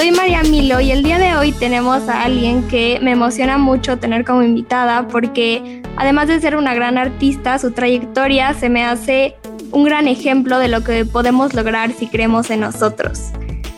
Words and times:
Soy 0.00 0.12
María 0.12 0.42
Milo 0.44 0.80
y 0.80 0.92
el 0.92 1.02
día 1.02 1.18
de 1.18 1.36
hoy 1.36 1.52
tenemos 1.52 2.08
a 2.08 2.22
alguien 2.22 2.66
que 2.68 2.98
me 3.02 3.10
emociona 3.10 3.58
mucho 3.58 3.98
tener 3.98 4.24
como 4.24 4.42
invitada 4.42 5.06
porque 5.08 5.82
además 5.94 6.26
de 6.28 6.40
ser 6.40 6.56
una 6.56 6.72
gran 6.72 6.96
artista, 6.96 7.58
su 7.58 7.72
trayectoria 7.72 8.54
se 8.54 8.70
me 8.70 8.82
hace 8.82 9.36
un 9.72 9.84
gran 9.84 10.08
ejemplo 10.08 10.58
de 10.58 10.68
lo 10.68 10.82
que 10.82 11.04
podemos 11.04 11.52
lograr 11.52 11.92
si 11.92 12.06
creemos 12.06 12.48
en 12.48 12.60
nosotros. 12.60 13.24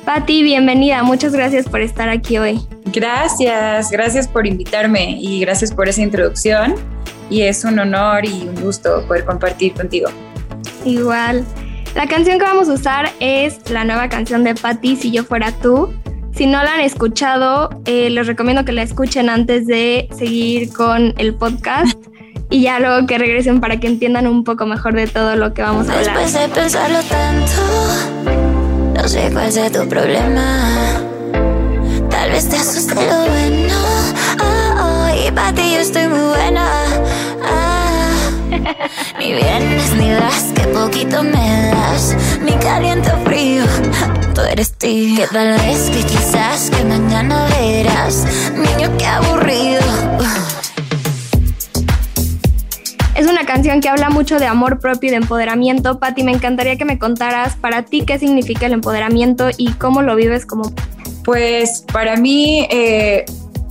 Patti, 0.05 0.45
bienvenida, 0.45 1.03
muchas 1.03 1.33
gracias 1.33 1.69
por 1.69 1.81
estar 1.81 2.09
aquí 2.09 2.39
hoy. 2.39 2.61
Gracias, 2.93 3.91
gracias 3.91 4.29
por 4.29 4.47
invitarme 4.47 5.17
y 5.21 5.41
gracias 5.41 5.73
por 5.73 5.89
esa 5.89 6.03
introducción 6.03 6.77
y 7.31 7.43
es 7.43 7.65
un 7.65 7.81
honor 7.81 8.25
y 8.25 8.47
un 8.47 8.63
gusto 8.63 9.05
poder 9.09 9.25
compartir 9.25 9.73
contigo. 9.73 10.09
Igual. 10.85 11.45
La 11.97 12.07
canción 12.07 12.39
que 12.39 12.45
vamos 12.45 12.69
a 12.69 12.75
usar 12.75 13.11
es 13.19 13.69
la 13.71 13.83
nueva 13.85 14.09
canción 14.09 14.45
de 14.45 14.55
Patti, 14.55 14.95
Si 14.95 15.11
yo 15.11 15.25
fuera 15.25 15.51
tú. 15.51 15.93
Si 16.35 16.47
no 16.47 16.63
la 16.63 16.75
han 16.75 16.81
escuchado, 16.81 17.69
eh, 17.85 18.09
les 18.11 18.27
recomiendo 18.27 18.65
que 18.65 18.73
la 18.73 18.83
escuchen 18.83 19.29
antes 19.29 19.67
de 19.67 20.09
seguir 20.17 20.73
con 20.73 21.15
el 21.19 21.35
podcast 21.35 21.99
y 22.49 22.63
ya 22.63 22.81
luego 22.81 23.07
que 23.07 23.19
regresen 23.19 23.61
para 23.61 23.79
que 23.79 23.87
entiendan 23.87 24.27
un 24.27 24.43
poco 24.43 24.67
mejor 24.67 24.95
de 24.95 25.07
todo 25.07 25.37
lo 25.37 25.53
que 25.53 25.63
vamos 25.63 25.89
a 25.89 25.99
hablar. 25.99 26.19
Después 26.19 26.33
de 26.33 26.49
pensarlo 26.49 26.99
tanto, 27.03 27.53
no 28.95 29.09
sé 29.09 29.31
cuál 29.33 29.53
sea 29.53 29.71
tu 29.71 29.87
problema. 29.89 31.03
Tal 32.11 32.31
vez 32.31 32.49
te 32.49 32.57
asuste 32.57 32.95
lo 32.95 33.01
bueno. 33.01 33.75
Oh, 34.41 34.83
oh, 34.83 35.27
y 35.27 35.31
para 35.33 35.53
ti 35.53 35.63
yo 35.75 35.81
estoy 35.81 36.09
muy 36.09 36.21
buena. 36.21 36.67
Ah, 37.43 38.31
ni 39.19 39.33
vienes 39.33 39.95
ni 39.95 40.11
das, 40.11 40.52
eres 44.53 44.73
tío. 44.75 45.17
Que 45.17 45.27
tal 45.29 45.59
vez 45.59 45.91
que 45.91 46.03
quizás 46.05 46.71
que 46.71 46.85
mañana 46.85 47.47
verás. 47.59 48.27
Niño, 48.55 48.95
qué 48.99 49.07
aburrido. 49.07 49.81
Es 53.15 53.27
una 53.27 53.45
canción 53.47 53.81
que 53.81 53.89
habla 53.89 54.11
mucho 54.11 54.39
de 54.39 54.47
amor 54.47 54.79
propio 54.79 55.09
y 55.09 55.11
de 55.11 55.17
empoderamiento. 55.17 55.99
Patti, 55.99 56.23
me 56.23 56.33
encantaría 56.33 56.77
que 56.77 56.85
me 56.85 56.99
contaras 56.99 57.57
para 57.57 57.83
ti 57.85 58.05
qué 58.07 58.19
significa 58.19 58.67
el 58.67 58.73
empoderamiento 58.73 59.49
y 59.57 59.73
cómo 59.73 60.03
lo 60.03 60.17
vives 60.17 60.45
como... 60.47 60.73
Pues 61.25 61.85
para 61.93 62.17
mí 62.17 62.67
eh, 62.71 63.25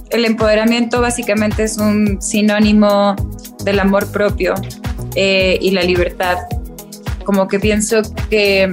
el 0.09 0.25
empoderamiento 0.25 1.02
básicamente 1.02 1.64
es 1.64 1.78
un 1.78 2.22
sinónimo 2.22 3.16
del 3.64 3.80
amor 3.80 4.09
propio 4.12 4.53
eh, 5.16 5.59
y 5.62 5.72
la 5.72 5.84
libertad. 5.84 6.38
Como 7.25 7.47
que 7.47 7.59
pienso 7.59 8.02
que 8.30 8.72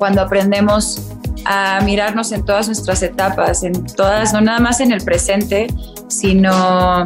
cuando 0.00 0.22
aprendemos 0.22 1.10
a 1.44 1.80
mirarnos 1.84 2.32
en 2.32 2.42
todas 2.42 2.66
nuestras 2.68 3.02
etapas, 3.02 3.62
en 3.62 3.84
todas, 3.84 4.32
no 4.32 4.40
nada 4.40 4.58
más 4.58 4.80
en 4.80 4.92
el 4.92 5.02
presente, 5.02 5.66
sino 6.08 7.04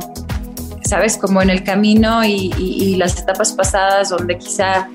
sabes, 0.84 1.16
como 1.16 1.42
en 1.42 1.50
el 1.50 1.64
camino 1.64 2.24
y, 2.24 2.94
las 2.96 3.18
etapas 3.20 3.52
pasadas 3.52 4.10
donde 4.10 4.38
quizá 4.38 4.88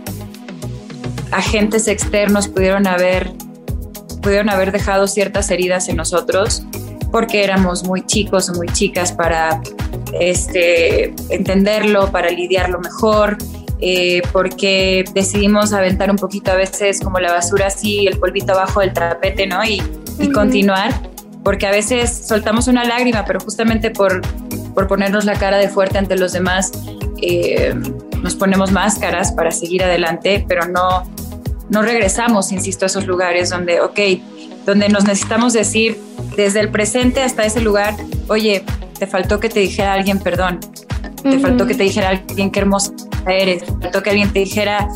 agentes 1.31 1.89
externos 1.89 2.47
pudieron 2.47 2.87
haber, 2.87 3.33
pudieron 4.21 4.49
haber 4.49 4.71
dejado 4.71 5.05
ciertas 5.05 5.51
heridas 5.51 5.89
en 5.89 5.97
nosotros 5.97 6.63
porque 7.11 7.43
éramos 7.43 7.83
muy 7.83 8.05
chicos 8.05 8.49
o 8.49 8.53
muy 8.53 8.67
chicas 8.69 9.11
para 9.11 9.61
este, 10.21 11.13
entenderlo, 11.29 12.09
para 12.13 12.29
lidiarlo 12.29 12.79
mejor, 12.79 13.37
eh, 13.81 14.21
porque 14.31 15.05
decidimos 15.13 15.73
aventar 15.73 16.11
un 16.11 16.17
poquito 16.17 16.51
a 16.51 16.55
veces 16.55 16.99
como 16.99 17.19
la 17.19 17.31
basura 17.31 17.67
así, 17.67 18.07
el 18.07 18.17
polvito 18.17 18.53
abajo 18.53 18.81
del 18.81 18.93
tapete, 18.93 19.47
¿no? 19.47 19.63
Y, 19.63 19.75
y 19.75 19.81
uh 19.81 19.83
-huh. 20.17 20.33
continuar, 20.33 20.93
porque 21.43 21.65
a 21.67 21.71
veces 21.71 22.25
soltamos 22.27 22.67
una 22.67 22.83
lágrima, 22.83 23.23
pero 23.25 23.39
justamente 23.39 23.91
por 23.91 24.21
por 24.73 24.87
ponernos 24.87 25.25
la 25.25 25.33
cara 25.33 25.57
de 25.57 25.69
fuerte 25.69 25.97
ante 25.97 26.15
los 26.15 26.31
demás, 26.31 26.71
eh, 27.21 27.75
nos 28.21 28.35
ponemos 28.35 28.71
máscaras 28.71 29.31
para 29.31 29.51
seguir 29.51 29.83
adelante, 29.83 30.45
pero 30.47 30.67
no, 30.67 31.03
no 31.69 31.81
regresamos, 31.81 32.51
insisto, 32.51 32.85
a 32.85 32.87
esos 32.87 33.05
lugares 33.05 33.49
donde, 33.49 33.81
ok, 33.81 33.99
donde 34.65 34.89
nos 34.89 35.05
necesitamos 35.05 35.51
decir 35.51 35.99
desde 36.35 36.59
el 36.59 36.69
presente 36.69 37.21
hasta 37.21 37.43
ese 37.43 37.61
lugar, 37.61 37.95
oye, 38.27 38.63
te 38.97 39.07
faltó 39.07 39.39
que 39.39 39.49
te 39.49 39.59
dijera 39.59 39.93
alguien 39.93 40.19
perdón, 40.19 40.59
te 40.59 41.27
uh 41.27 41.31
-huh. 41.33 41.41
faltó 41.41 41.67
que 41.67 41.73
te 41.73 41.83
dijera 41.83 42.09
alguien 42.09 42.51
qué 42.51 42.59
hermosa 42.59 42.93
eres, 43.27 43.63
faltó 43.81 44.01
que 44.03 44.09
alguien 44.11 44.31
te 44.31 44.39
dijera 44.39 44.87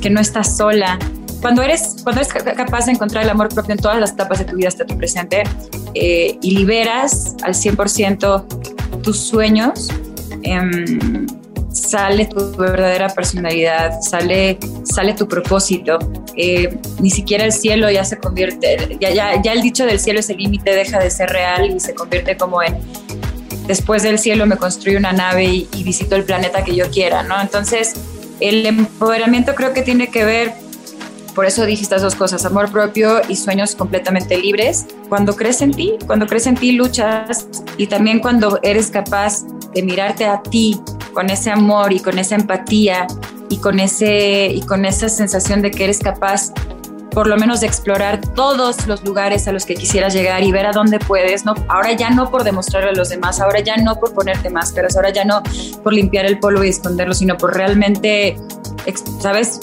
que 0.00 0.10
no 0.10 0.20
estás 0.20 0.56
sola. 0.56 0.98
Cuando 1.40 1.62
eres, 1.62 1.96
cuando 2.02 2.22
eres 2.22 2.32
capaz 2.32 2.86
de 2.86 2.92
encontrar 2.92 3.24
el 3.24 3.30
amor 3.30 3.48
propio 3.48 3.74
en 3.74 3.80
todas 3.80 4.00
las 4.00 4.12
etapas 4.12 4.38
de 4.38 4.46
tu 4.46 4.56
vida 4.56 4.68
hasta 4.68 4.86
tu 4.86 4.96
presente 4.96 5.42
eh, 5.94 6.38
y 6.40 6.50
liberas 6.52 7.36
al 7.42 7.52
100% 7.52 9.02
tus 9.02 9.18
sueños, 9.18 9.90
eh, 10.42 11.26
sale 11.74 12.26
tu 12.26 12.56
verdadera 12.56 13.08
personalidad, 13.08 14.00
sale, 14.00 14.58
sale 14.84 15.14
tu 15.14 15.28
propósito. 15.28 15.98
Eh, 16.36 16.78
ni 17.00 17.10
siquiera 17.10 17.44
el 17.44 17.52
cielo 17.52 17.90
ya 17.90 18.04
se 18.04 18.18
convierte, 18.18 18.96
ya, 19.00 19.10
ya, 19.10 19.40
ya 19.42 19.52
el 19.52 19.62
dicho 19.62 19.84
del 19.84 20.00
cielo 20.00 20.20
es 20.20 20.30
el 20.30 20.38
límite, 20.38 20.74
deja 20.74 20.98
de 20.98 21.10
ser 21.10 21.30
real 21.30 21.66
y 21.66 21.80
se 21.80 21.94
convierte 21.94 22.36
como 22.36 22.62
en 22.62 22.78
después 23.66 24.02
del 24.02 24.18
cielo 24.18 24.46
me 24.46 24.56
construyo 24.56 24.98
una 24.98 25.12
nave 25.12 25.44
y, 25.44 25.68
y 25.74 25.84
visito 25.84 26.16
el 26.16 26.24
planeta 26.24 26.64
que 26.64 26.74
yo 26.74 26.90
quiera, 26.90 27.22
¿no? 27.22 27.40
Entonces, 27.40 27.94
el 28.40 28.66
empoderamiento 28.66 29.54
creo 29.54 29.72
que 29.72 29.82
tiene 29.82 30.08
que 30.08 30.24
ver 30.24 30.64
por 31.34 31.46
eso 31.46 31.66
dije 31.66 31.82
estas 31.82 32.00
dos 32.00 32.14
cosas, 32.14 32.44
amor 32.44 32.70
propio 32.70 33.20
y 33.28 33.34
sueños 33.34 33.74
completamente 33.74 34.38
libres. 34.38 34.86
Cuando 35.08 35.34
crees 35.34 35.62
en 35.62 35.72
ti, 35.72 35.94
cuando 36.06 36.26
crees 36.26 36.46
en 36.46 36.54
ti, 36.54 36.72
luchas 36.72 37.48
y 37.76 37.88
también 37.88 38.20
cuando 38.20 38.60
eres 38.62 38.90
capaz 38.90 39.44
de 39.74 39.82
mirarte 39.82 40.26
a 40.26 40.40
ti 40.42 40.80
con 41.12 41.30
ese 41.30 41.50
amor 41.50 41.92
y 41.92 41.98
con 41.98 42.18
esa 42.18 42.36
empatía 42.36 43.08
y 43.48 43.58
con, 43.58 43.80
ese, 43.80 44.46
y 44.46 44.62
con 44.62 44.84
esa 44.84 45.08
sensación 45.08 45.60
de 45.60 45.72
que 45.72 45.84
eres 45.84 45.98
capaz 45.98 46.52
por 47.10 47.26
lo 47.26 47.36
menos 47.36 47.60
de 47.60 47.66
explorar 47.66 48.20
todos 48.34 48.86
los 48.86 49.04
lugares 49.04 49.46
a 49.46 49.52
los 49.52 49.66
que 49.66 49.74
quisieras 49.74 50.14
llegar 50.14 50.42
y 50.42 50.50
ver 50.50 50.66
a 50.66 50.72
dónde 50.72 50.98
puedes, 50.98 51.44
¿no? 51.44 51.54
Ahora 51.68 51.92
ya 51.92 52.10
no 52.10 52.30
por 52.30 52.44
demostrarle 52.44 52.90
a 52.90 52.94
los 52.94 53.08
demás, 53.10 53.40
ahora 53.40 53.60
ya 53.60 53.76
no 53.76 54.00
por 54.00 54.14
ponerte 54.14 54.50
máscaras, 54.50 54.96
ahora 54.96 55.10
ya 55.10 55.24
no 55.24 55.42
por 55.82 55.92
limpiar 55.92 56.26
el 56.26 56.38
polvo 56.38 56.64
y 56.64 56.70
esconderlo, 56.70 57.14
sino 57.14 57.36
por 57.36 57.54
realmente, 57.54 58.36
¿sabes? 59.20 59.60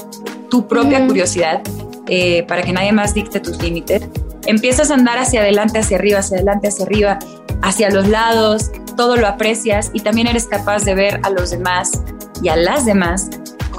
tu 0.51 0.67
propia 0.67 0.99
mm. 0.99 1.07
curiosidad 1.07 1.61
eh, 2.07 2.43
para 2.43 2.61
que 2.61 2.73
nadie 2.73 2.91
más 2.91 3.15
dicte 3.15 3.39
tus 3.39 3.59
límites. 3.59 4.03
Empiezas 4.45 4.91
a 4.91 4.95
andar 4.95 5.17
hacia 5.17 5.41
adelante, 5.41 5.79
hacia 5.79 5.97
arriba, 5.97 6.19
hacia 6.19 6.37
adelante, 6.37 6.67
hacia 6.67 6.85
arriba, 6.85 7.19
hacia 7.63 7.89
los 7.89 8.07
lados, 8.07 8.69
todo 8.97 9.15
lo 9.15 9.27
aprecias 9.27 9.89
y 9.93 10.01
también 10.01 10.27
eres 10.27 10.45
capaz 10.45 10.83
de 10.83 10.93
ver 10.93 11.19
a 11.23 11.29
los 11.29 11.51
demás 11.51 12.03
y 12.43 12.49
a 12.49 12.55
las 12.55 12.85
demás 12.85 13.29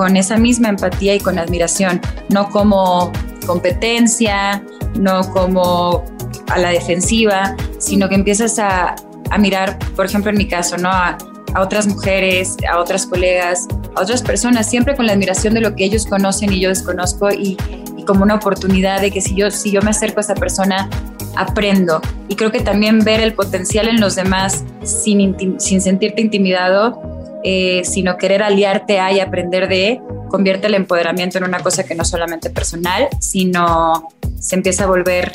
con 0.02 0.16
esa 0.16 0.36
misma 0.36 0.68
empatía 0.68 1.14
y 1.14 1.20
con 1.20 1.38
admiración, 1.38 2.00
no 2.28 2.50
como 2.50 3.12
competencia, 3.46 4.60
no 4.98 5.20
como 5.32 6.02
a 6.48 6.58
la 6.58 6.70
defensiva, 6.70 7.54
sino 7.78 8.08
que 8.08 8.16
empiezas 8.16 8.58
a, 8.58 8.96
a 9.30 9.38
mirar, 9.38 9.78
por 9.94 10.04
ejemplo 10.04 10.32
en 10.32 10.38
mi 10.38 10.48
caso, 10.48 10.76
¿no? 10.76 10.88
A, 10.88 11.16
otras 11.56 11.86
mujeres, 11.86 12.56
a 12.68 12.80
otras 12.80 13.06
colegas, 13.06 13.68
a 13.94 14.00
otras 14.00 14.22
personas, 14.22 14.68
siempre 14.68 14.96
con 14.96 15.06
la 15.06 15.12
admiración 15.12 15.54
de 15.54 15.60
lo 15.60 15.76
que 15.76 15.84
ellos 15.84 16.04
conocen 16.04 16.52
y 16.52 16.58
yo 16.58 16.70
desconozco 16.70 17.30
y, 17.30 17.56
como 18.04 18.24
una 18.24 18.34
oportunidad 18.34 19.00
de 19.02 19.12
que 19.12 19.20
si 19.20 19.36
yo, 19.36 19.52
si 19.52 19.70
yo 19.70 19.82
me 19.82 19.90
acerco 19.90 20.18
a 20.18 20.22
esa 20.22 20.34
persona, 20.34 20.90
aprendo. 21.36 22.00
Y 22.26 22.34
creo 22.34 22.50
que 22.50 22.60
también 22.60 23.04
ver 23.04 23.20
el 23.20 23.34
potencial 23.34 23.86
en 23.86 24.00
los 24.00 24.16
demás 24.16 24.64
sin, 24.82 25.60
sin 25.60 25.80
sentirte 25.80 26.22
intimidado, 26.22 27.11
eh, 27.44 27.82
sino 27.84 28.16
querer 28.16 28.42
aliarte 28.42 29.00
a 29.00 29.12
y 29.12 29.20
aprender 29.20 29.68
de, 29.68 30.00
convierte 30.28 30.66
el 30.66 30.74
empoderamiento 30.74 31.38
en 31.38 31.44
una 31.44 31.60
cosa 31.60 31.84
que 31.84 31.94
no 31.94 32.04
solamente 32.04 32.50
personal, 32.50 33.08
sino 33.20 34.08
se 34.38 34.56
empieza 34.56 34.84
a 34.84 34.86
volver 34.86 35.32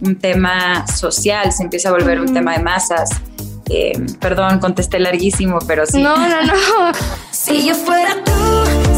un 0.00 0.16
tema 0.18 0.86
social, 0.86 1.52
se 1.52 1.62
empieza 1.62 1.88
a 1.88 1.92
volver 1.92 2.20
un 2.20 2.32
tema 2.32 2.56
de 2.56 2.62
masas. 2.62 3.10
Eh, 3.68 3.92
perdón, 4.18 4.58
contesté 4.58 4.98
larguísimo, 4.98 5.58
pero 5.66 5.86
sí. 5.86 6.02
No, 6.02 6.16
no, 6.16 6.42
no. 6.42 6.54
si 7.30 7.66
yo 7.66 7.74
fuera 7.74 8.16
tú, 8.24 8.89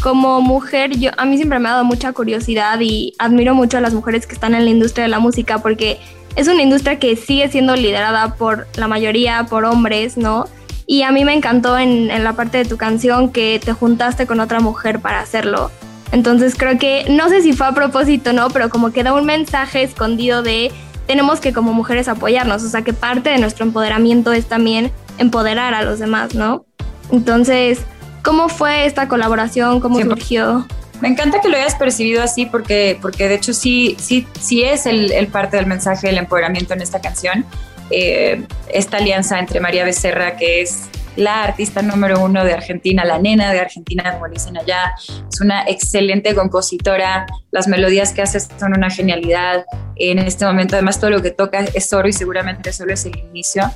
como 0.00 0.40
mujer, 0.40 0.98
yo 0.98 1.10
a 1.16 1.24
mí 1.24 1.36
siempre 1.36 1.58
me 1.58 1.68
ha 1.68 1.72
dado 1.72 1.84
mucha 1.84 2.12
curiosidad 2.12 2.80
y 2.80 3.14
admiro 3.18 3.54
mucho 3.54 3.78
a 3.78 3.80
las 3.80 3.94
mujeres 3.94 4.26
que 4.26 4.34
están 4.34 4.54
en 4.54 4.64
la 4.64 4.70
industria 4.70 5.04
de 5.04 5.08
la 5.08 5.18
música 5.18 5.58
porque 5.58 6.00
es 6.36 6.48
una 6.48 6.62
industria 6.62 6.98
que 6.98 7.16
sigue 7.16 7.48
siendo 7.48 7.76
liderada 7.76 8.34
por 8.34 8.66
la 8.76 8.88
mayoría 8.88 9.44
por 9.48 9.64
hombres, 9.64 10.16
¿no? 10.16 10.46
Y 10.86 11.02
a 11.02 11.12
mí 11.12 11.24
me 11.24 11.34
encantó 11.34 11.78
en, 11.78 12.10
en 12.10 12.24
la 12.24 12.32
parte 12.32 12.58
de 12.58 12.64
tu 12.64 12.76
canción 12.76 13.30
que 13.30 13.60
te 13.62 13.72
juntaste 13.72 14.26
con 14.26 14.40
otra 14.40 14.60
mujer 14.60 15.00
para 15.00 15.20
hacerlo. 15.20 15.70
Entonces 16.12 16.56
creo 16.56 16.78
que, 16.78 17.06
no 17.08 17.28
sé 17.28 17.42
si 17.42 17.52
fue 17.52 17.68
a 17.68 17.72
propósito, 17.72 18.32
¿no? 18.32 18.50
Pero 18.50 18.68
como 18.70 18.90
que 18.92 19.04
da 19.04 19.12
un 19.12 19.26
mensaje 19.26 19.82
escondido 19.82 20.42
de 20.42 20.72
tenemos 21.10 21.40
que 21.40 21.52
como 21.52 21.72
mujeres 21.72 22.06
apoyarnos, 22.06 22.62
o 22.62 22.68
sea 22.68 22.82
que 22.82 22.92
parte 22.92 23.30
de 23.30 23.38
nuestro 23.38 23.64
empoderamiento 23.64 24.32
es 24.32 24.46
también 24.46 24.92
empoderar 25.18 25.74
a 25.74 25.82
los 25.82 25.98
demás, 25.98 26.36
¿no? 26.36 26.64
Entonces, 27.10 27.80
¿Cómo 28.22 28.48
fue 28.48 28.84
esta 28.84 29.08
colaboración? 29.08 29.80
¿Cómo 29.80 30.00
surgió? 30.00 30.66
Me 31.00 31.08
encanta 31.08 31.40
que 31.40 31.48
lo 31.48 31.56
hayas 31.56 31.74
percibido 31.74 32.22
así 32.22 32.44
porque, 32.44 32.98
porque 33.00 33.28
de 33.28 33.36
hecho 33.36 33.54
sí, 33.54 33.96
sí, 33.98 34.26
sí 34.38 34.62
es 34.62 34.84
el, 34.84 35.26
parte 35.28 35.56
del 35.56 35.66
mensaje 35.66 36.08
del 36.08 36.18
empoderamiento 36.18 36.74
en 36.74 36.82
esta 36.82 37.00
canción. 37.00 37.46
Eh, 37.90 38.44
esta 38.72 38.98
alianza 38.98 39.38
entre 39.38 39.60
María 39.60 39.84
Becerra, 39.84 40.36
que 40.36 40.60
es 40.60 40.82
la 41.16 41.42
artista 41.42 41.82
número 41.82 42.22
uno 42.24 42.44
de 42.44 42.52
Argentina, 42.52 43.04
la 43.04 43.18
nena 43.18 43.52
de 43.52 43.60
Argentina, 43.60 44.12
como 44.12 44.28
dicen 44.28 44.56
allá, 44.56 44.94
es 44.98 45.40
una 45.40 45.64
excelente 45.64 46.34
compositora, 46.34 47.26
las 47.50 47.68
melodías 47.68 48.12
que 48.12 48.22
hace 48.22 48.40
son 48.40 48.76
una 48.76 48.90
genialidad. 48.90 49.64
En 49.96 50.18
este 50.18 50.44
momento, 50.44 50.76
además, 50.76 50.98
todo 51.00 51.10
lo 51.10 51.22
que 51.22 51.30
toca 51.30 51.60
es 51.74 51.92
oro 51.92 52.08
y 52.08 52.12
seguramente 52.12 52.72
solo 52.72 52.92
es 52.92 53.04
el 53.04 53.16
inicio. 53.18 53.70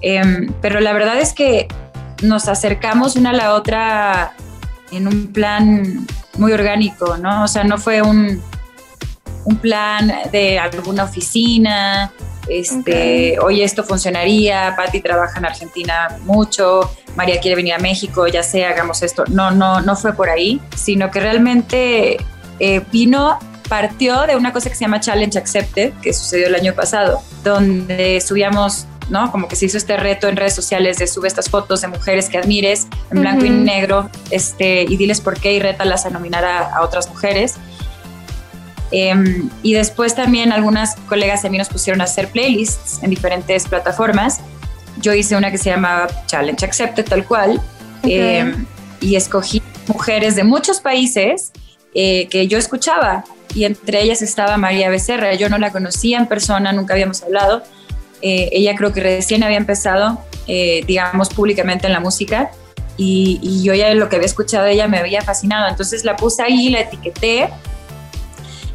Em, 0.00 0.52
pero 0.60 0.80
la 0.80 0.92
verdad 0.92 1.18
es 1.18 1.32
que 1.32 1.68
nos 2.22 2.48
acercamos 2.48 3.16
una 3.16 3.30
a 3.30 3.34
la 3.34 3.54
otra 3.54 4.34
en 4.90 5.08
un 5.08 5.32
plan 5.32 6.06
muy 6.38 6.52
orgánico, 6.52 7.16
¿no? 7.16 7.44
O 7.44 7.48
sea, 7.48 7.64
no 7.64 7.78
fue 7.78 8.02
un, 8.02 8.42
un 9.44 9.56
plan 9.56 10.12
de 10.32 10.58
alguna 10.58 11.04
oficina, 11.04 12.12
este, 12.48 13.38
oye, 13.40 13.64
esto 13.64 13.84
funcionaría, 13.84 14.74
Patti 14.76 15.00
trabaja 15.00 15.38
en 15.38 15.46
Argentina 15.46 16.18
mucho, 16.22 16.90
María 17.16 17.40
quiere 17.40 17.56
venir 17.56 17.74
a 17.74 17.78
México, 17.78 18.26
ya 18.26 18.42
sé, 18.42 18.64
hagamos 18.64 19.02
esto. 19.02 19.24
No, 19.28 19.50
no, 19.50 19.80
no 19.80 19.96
fue 19.96 20.12
por 20.12 20.28
ahí, 20.28 20.60
sino 20.76 21.10
que 21.10 21.20
realmente 21.20 22.16
eh, 22.60 22.82
vino, 22.92 23.38
partió 23.68 24.22
de 24.26 24.36
una 24.36 24.52
cosa 24.52 24.68
que 24.68 24.76
se 24.76 24.82
llama 24.82 25.00
Challenge 25.00 25.38
Accepted, 25.38 25.92
que 26.02 26.12
sucedió 26.12 26.48
el 26.48 26.54
año 26.54 26.74
pasado, 26.74 27.22
donde 27.42 28.20
subíamos 28.20 28.86
¿no? 29.08 29.30
Como 29.30 29.48
que 29.48 29.56
se 29.56 29.66
hizo 29.66 29.76
este 29.76 29.96
reto 29.96 30.28
en 30.28 30.36
redes 30.36 30.54
sociales 30.54 30.98
de 30.98 31.06
sube 31.06 31.28
estas 31.28 31.48
fotos 31.48 31.80
de 31.80 31.88
mujeres 31.88 32.28
que 32.28 32.38
admires 32.38 32.86
en 33.10 33.20
blanco 33.20 33.44
y 33.44 33.50
negro 33.50 34.10
este, 34.30 34.82
y 34.82 34.96
diles 34.96 35.20
por 35.20 35.38
qué 35.38 35.52
y 35.54 35.60
rétalas 35.60 36.06
a 36.06 36.10
nominar 36.10 36.44
a, 36.44 36.82
otras 36.82 37.08
mujeres. 37.08 37.56
Em, 38.90 39.50
y 39.62 39.74
después 39.74 40.14
también 40.14 40.52
algunas 40.52 40.96
colegas 41.08 41.42
de 41.42 41.50
mí 41.50 41.58
nos 41.58 41.68
pusieron 41.68 42.00
a 42.00 42.04
hacer 42.04 42.28
playlists 42.28 43.02
en 43.02 43.10
diferentes 43.10 43.66
plataformas. 43.66 44.40
Yo 45.00 45.12
hice 45.12 45.36
una 45.36 45.50
que 45.50 45.58
se 45.58 45.70
llama 45.70 46.06
Challenge 46.26 46.64
Accepted, 46.64 47.04
tal 47.04 47.24
cual, 47.24 47.60
em, 48.04 48.66
y 49.00 49.16
escogí 49.16 49.62
mujeres 49.88 50.36
de 50.36 50.44
muchos 50.44 50.80
países 50.80 51.52
eh, 51.94 52.28
que 52.28 52.48
yo 52.48 52.58
escuchaba, 52.58 53.24
y 53.54 53.64
entre 53.64 54.02
ellas 54.02 54.20
estaba 54.20 54.56
María 54.56 54.90
Becerra. 54.90 55.34
Yo 55.34 55.48
no 55.48 55.58
la 55.58 55.70
conocía 55.70 56.18
en 56.18 56.26
persona, 56.26 56.72
nunca 56.72 56.94
habíamos 56.94 57.22
hablado, 57.22 57.62
eh, 58.20 58.48
ella 58.52 58.74
creo 58.74 58.92
que 58.92 59.00
recién 59.00 59.42
había 59.42 59.58
empezado, 59.58 60.18
eh, 60.46 60.82
digamos, 60.86 61.28
públicamente 61.28 61.86
en 61.86 61.92
la 61.92 62.00
música 62.00 62.50
y, 62.96 63.62
yo 63.62 63.74
ya 63.74 63.92
lo 63.94 64.08
que 64.08 64.16
había 64.16 64.26
escuchado 64.26 64.64
de 64.64 64.72
ella 64.72 64.88
me 64.88 64.98
había 64.98 65.22
fascinado. 65.22 65.68
Entonces 65.68 66.04
la 66.04 66.16
puse 66.16 66.42
ahí, 66.42 66.70
la 66.70 66.80
etiqueté 66.80 67.50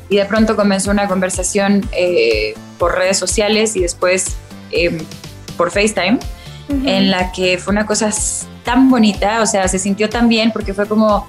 y 0.09 0.17
de 0.17 0.25
pronto 0.25 0.55
comenzó 0.55 0.91
una 0.91 1.07
conversación 1.07 1.87
eh, 1.91 2.55
por 2.77 2.95
redes 2.95 3.17
sociales 3.17 3.75
y 3.75 3.81
después 3.81 4.35
em, 4.71 4.97
por 5.57 5.71
FaceTime, 5.71 6.19
en 6.85 7.09
la 7.09 7.31
que 7.31 7.57
fue 7.57 7.71
una 7.71 7.85
cosa 7.85 8.11
tan 8.63 8.89
bonita, 8.89 9.41
o 9.41 9.45
sea, 9.47 9.67
se 9.67 9.79
sintió 9.79 10.07
tan 10.09 10.29
bien 10.29 10.51
porque 10.51 10.73
fue 10.73 10.87
como 10.87 11.27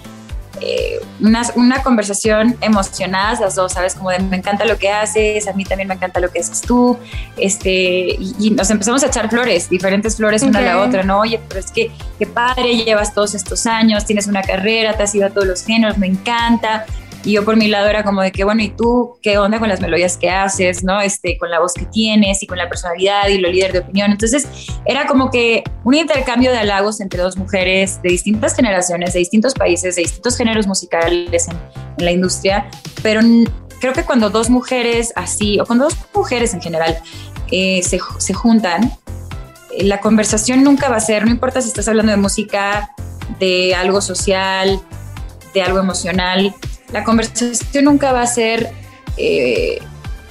eh, 0.61 1.01
una, 1.21 1.43
una, 1.55 1.83
conversación 1.83 2.57
emocionadas 2.61 3.41
las 3.41 3.55
dos, 3.55 3.73
¿sabes? 3.73 3.95
Como 3.95 4.11
de 4.11 4.19
me 4.19 4.37
encanta 4.37 4.67
lo 4.67 4.77
que 4.77 4.91
haces, 4.91 5.49
a 5.49 5.55
mí 5.55 5.65
también 5.65 5.89
me 5.89 5.95
encanta 5.95 6.21
lo 6.21 6.31
que 6.31 6.41
haces 6.41 6.61
tú, 6.61 6.99
este, 7.39 8.17
y, 8.19 8.51
nos 8.51 8.69
empezamos 8.71 9.03
a 9.03 9.07
echar 9.07 9.31
flores, 9.31 9.71
diferentes 9.71 10.17
flores 10.17 10.43
una 10.43 10.59
a 10.59 10.63
la 10.63 10.81
otra, 10.81 11.03
¿no? 11.03 11.21
Oye, 11.21 11.41
pero 11.49 11.61
es 11.61 11.71
que 11.71 11.91
qué 12.19 12.27
padre, 12.27 12.77
llevas 12.77 13.15
todos 13.15 13.35
estos 13.35 13.67
años, 13.67 14.05
tienes 14.05 14.27
una 14.27 14.43
carrera, 14.43 14.95
te 14.95 15.05
has 15.05 15.15
ido 15.15 15.27
a 15.27 15.31
todos 15.31 15.47
los 15.47 15.65
géneros, 15.65 15.97
me 15.97 16.09
encanta, 16.09 16.85
y 17.25 17.33
yo 17.33 17.45
por 17.45 17.57
mi 17.57 17.69
lado 17.69 17.89
era 17.89 18.03
como 18.03 18.23
de 18.23 18.33
que, 18.33 18.45
bueno, 18.45 18.63
¿y 18.63 18.71
tú 18.71 19.19
qué 19.23 19.37
onda 19.39 19.59
con 19.59 19.69
las 19.69 19.81
melodías 19.81 20.17
que 20.17 20.31
haces, 20.31 20.83
no? 20.83 21.01
Este, 21.01 21.37
con 21.37 21.51
la 21.51 21.61
voz 21.61 21.75
que 21.75 21.85
tienes 21.85 22.43
y 22.43 22.47
con 22.47 22.57
la 22.57 22.69
personalidad 22.69 23.29
y 23.29 23.39
lo 23.39 23.51
líder 23.51 23.73
de 23.73 23.81
opinión. 23.81 24.11
Entonces, 24.11 24.49
era 24.87 25.07
como 25.07 25.31
que 25.31 25.63
un 25.85 25.95
intercambio 25.95 26.51
de 26.51 26.59
halagos 26.59 27.01
entre 27.01 27.21
dos 27.23 27.37
mujeres 27.37 28.01
de 28.03 28.11
distintas 28.11 28.55
generaciones, 28.55 29.13
de 29.13 29.19
distintos 29.19 29.55
países, 29.55 29.97
de 29.97 30.03
distintos 30.03 30.37
géneros 30.37 30.67
musicales 30.67 31.49
en, 31.49 31.59
la 31.99 32.13
industria, 32.13 32.71
pero 33.03 33.21
creo 33.79 33.93
que 33.93 34.05
cuando 34.05 34.31
dos 34.31 34.49
mujeres 34.49 35.13
así, 35.17 35.61
o 35.61 35.67
cuando 35.67 35.85
dos 35.85 35.97
mujeres 36.15 36.55
en 36.55 36.63
general, 36.63 36.97
eh, 37.51 37.83
se, 37.83 37.99
se 38.19 38.33
juntan, 38.33 38.91
eh, 39.77 39.85
la 39.85 40.01
conversación 40.01 40.65
nunca 40.65 40.89
va 40.89 40.97
a 40.97 41.01
ser, 41.01 41.27
no 41.27 41.31
importa 41.31 41.61
si 41.61 41.69
estás 41.69 41.89
hablando 41.89 42.13
de 42.13 42.17
música, 42.17 42.95
de 43.39 43.75
algo 43.75 44.01
social, 44.01 44.81
de 45.53 45.63
algo 45.63 45.79
emocional, 45.79 46.55
la 46.93 47.05
conversación 47.05 47.85
nunca 47.85 48.13
va 48.13 48.23
a 48.23 48.27
ser 48.27 48.73
eh, 49.17 49.81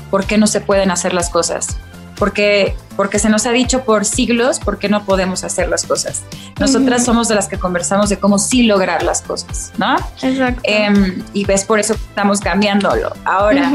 por 0.09 0.25
qué 0.25 0.37
no 0.37 0.47
se 0.47 0.61
pueden 0.61 0.91
hacer 0.91 1.13
las 1.13 1.29
cosas, 1.29 1.77
porque, 2.17 2.75
porque 2.95 3.19
se 3.19 3.29
nos 3.29 3.45
ha 3.45 3.51
dicho 3.51 3.83
por 3.83 4.05
siglos 4.05 4.59
por 4.59 4.79
qué 4.79 4.89
no 4.89 5.05
podemos 5.05 5.43
hacer 5.43 5.69
las 5.69 5.83
cosas. 5.85 6.23
Nosotras 6.59 7.05
somos 7.05 7.27
de 7.27 7.35
las 7.35 7.47
que 7.47 7.57
conversamos 7.57 8.09
de 8.09 8.17
cómo 8.17 8.39
sí 8.39 8.63
lograr 8.63 9.03
las 9.03 9.21
cosas, 9.21 9.71
¿no? 9.77 9.95
Exacto. 10.21 10.61
Em, 10.63 11.23
y 11.33 11.45
ves, 11.45 11.63
por 11.63 11.79
eso 11.79 11.93
estamos 11.93 12.39
cambiándolo 12.39 13.13
ahora. 13.23 13.71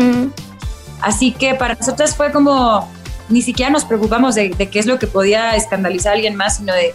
Así 1.01 1.33
que 1.33 1.55
para 1.55 1.75
nosotras 1.75 2.17
fue 2.17 2.33
como, 2.33 2.91
ni 3.29 3.43
siquiera 3.43 3.71
nos 3.71 3.85
preocupamos 3.85 4.35
de, 4.35 4.51
de, 4.51 4.69
qué 4.69 4.79
es 4.79 4.87
lo 4.87 4.99
que 4.99 5.07
podía 5.07 5.55
escandalizar 5.57 6.13
a 6.13 6.15
alguien 6.17 6.35
más, 6.35 6.57
sino 6.59 6.73
de, 6.73 6.93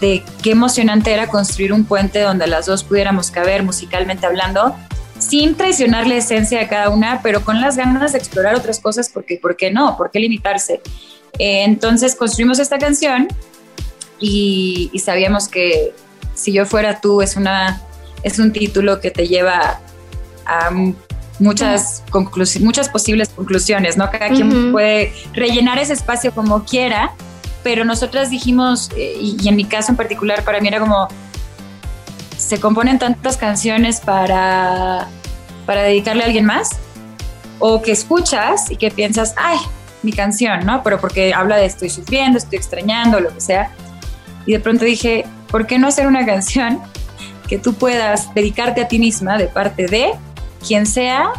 de 0.00 0.24
qué 0.42 0.50
emocionante 0.50 1.12
era 1.12 1.28
construir 1.28 1.72
un 1.72 1.84
puente 1.84 2.20
donde 2.20 2.46
las 2.46 2.66
dos 2.66 2.84
pudiéramos 2.84 3.30
caber 3.30 3.62
musicalmente 3.62 4.26
hablando 4.26 4.76
sin 5.28 5.54
traicionar 5.54 6.06
la 6.06 6.16
esencia 6.16 6.58
de 6.58 6.68
cada 6.68 6.90
una, 6.90 7.20
pero 7.22 7.44
con 7.44 7.60
las 7.60 7.76
ganas 7.76 8.12
de 8.12 8.18
explorar 8.18 8.54
otras 8.54 8.80
cosas, 8.80 9.08
porque 9.08 9.36
¿por 9.36 9.56
qué 9.56 9.70
no? 9.70 9.96
¿Por 9.96 10.10
qué 10.10 10.20
limitarse? 10.20 10.80
Eh, 11.38 11.64
entonces 11.64 12.14
construimos 12.14 12.58
esta 12.58 12.78
canción 12.78 13.28
y, 14.18 14.90
sabíamos 15.04 15.48
que 15.48 15.94
si 16.34 16.52
yo 16.52 16.66
fuera 16.66 17.00
tú 17.00 17.22
es, 17.22 17.36
una, 17.36 17.80
es 18.22 18.38
un 18.38 18.52
título 18.52 19.00
que 19.00 19.10
te 19.10 19.26
lleva 19.26 19.80
a 20.46 20.70
muchas, 21.38 22.04
muchas 22.60 22.88
posibles 22.88 23.30
conclusiones, 23.30 23.96
¿no? 23.96 24.10
Cada 24.10 24.28
quien 24.28 24.72
puede 24.72 25.12
rellenar 25.32 25.78
ese 25.78 25.92
espacio 25.92 26.32
como 26.32 26.64
quiera, 26.64 27.12
pero 27.62 27.84
nosotras 27.84 28.30
dijimos, 28.30 28.90
eh, 28.96 29.16
y, 29.20 29.48
en 29.48 29.56
mi 29.56 29.64
caso 29.64 29.92
en 29.92 29.96
particular, 29.96 30.44
para 30.44 30.60
mí 30.60 30.68
era 30.68 30.80
como, 30.80 31.08
se 32.52 32.60
componen 32.60 32.98
tantas 32.98 33.38
canciones 33.38 34.00
para, 34.00 35.08
para 35.64 35.84
dedicarle 35.84 36.22
a 36.22 36.26
alguien 36.26 36.44
más, 36.44 36.68
o 37.58 37.80
que 37.80 37.92
escuchas 37.92 38.70
y 38.70 38.76
que 38.76 38.90
piensas, 38.90 39.32
ay, 39.38 39.56
mi 40.02 40.12
canción, 40.12 40.66
¿no? 40.66 40.82
Pero 40.82 41.00
porque 41.00 41.32
habla 41.32 41.56
de 41.56 41.64
estoy 41.64 41.88
sufriendo, 41.88 42.36
estoy 42.36 42.58
extrañando, 42.58 43.20
lo 43.20 43.32
que 43.32 43.40
sea. 43.40 43.70
Y 44.44 44.52
de 44.52 44.60
pronto 44.60 44.84
dije, 44.84 45.24
¿por 45.50 45.66
qué 45.66 45.78
no 45.78 45.86
hacer 45.86 46.06
una 46.06 46.26
canción 46.26 46.78
que 47.48 47.56
tú 47.56 47.72
puedas 47.72 48.34
dedicarte 48.34 48.82
a 48.82 48.88
ti 48.88 48.98
misma 48.98 49.38
de 49.38 49.46
parte 49.46 49.86
de 49.86 50.12
quien 50.66 50.84
sea 50.84 51.30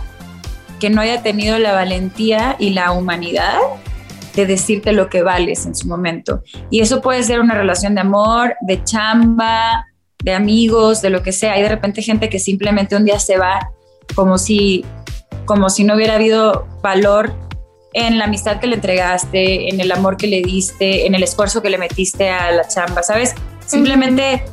que 0.80 0.90
no 0.90 1.00
haya 1.00 1.22
tenido 1.22 1.60
la 1.60 1.74
valentía 1.74 2.56
y 2.58 2.72
la 2.72 2.92
humanidad 2.92 3.60
de 4.34 4.48
decirte 4.48 4.94
lo 4.94 5.10
que 5.10 5.22
vales 5.22 5.68
en 5.68 5.76
su 5.76 5.88
momento. 5.88 6.42
Y 6.72 6.80
eso 6.80 7.02
puede 7.02 7.22
ser 7.22 7.40
una 7.40 7.54
relación 7.54 7.94
de 7.94 8.02
amor, 8.02 8.56
de 8.62 8.84
chamba, 8.84 9.86
de 10.24 10.34
amigos, 10.34 11.02
de 11.02 11.10
lo 11.10 11.22
que 11.22 11.32
sea. 11.32 11.54
Hay 11.54 11.62
de 11.62 11.70
repente 11.70 12.02
gente 12.02 12.30
que 12.30 12.40
simplemente 12.40 12.96
un 12.96 13.06
día 13.06 13.20
se 13.20 13.38
va 13.38 13.72
como 14.16 14.38
si, 14.38 14.84
como 15.46 15.70
si 15.70 15.84
no 15.84 15.96
hubiera 15.96 16.16
habido 16.16 16.68
valor 16.82 17.34
en 17.94 18.18
la 18.18 18.26
amistad 18.26 18.60
que 18.60 18.68
le 18.68 18.76
entregaste, 18.76 19.70
en 19.70 19.80
el 19.80 19.92
amor 19.92 20.18
que 20.18 20.28
le 20.28 20.42
diste, 20.42 21.06
en 21.06 21.14
el 21.14 21.24
esfuerzo 21.24 21.62
que 21.62 21.70
le 21.70 21.78
metiste 21.78 22.30
a 22.30 22.52
la 22.52 22.68
chamba, 22.68 23.04
¿sabes? 23.04 23.36
Simplemente 23.66 24.44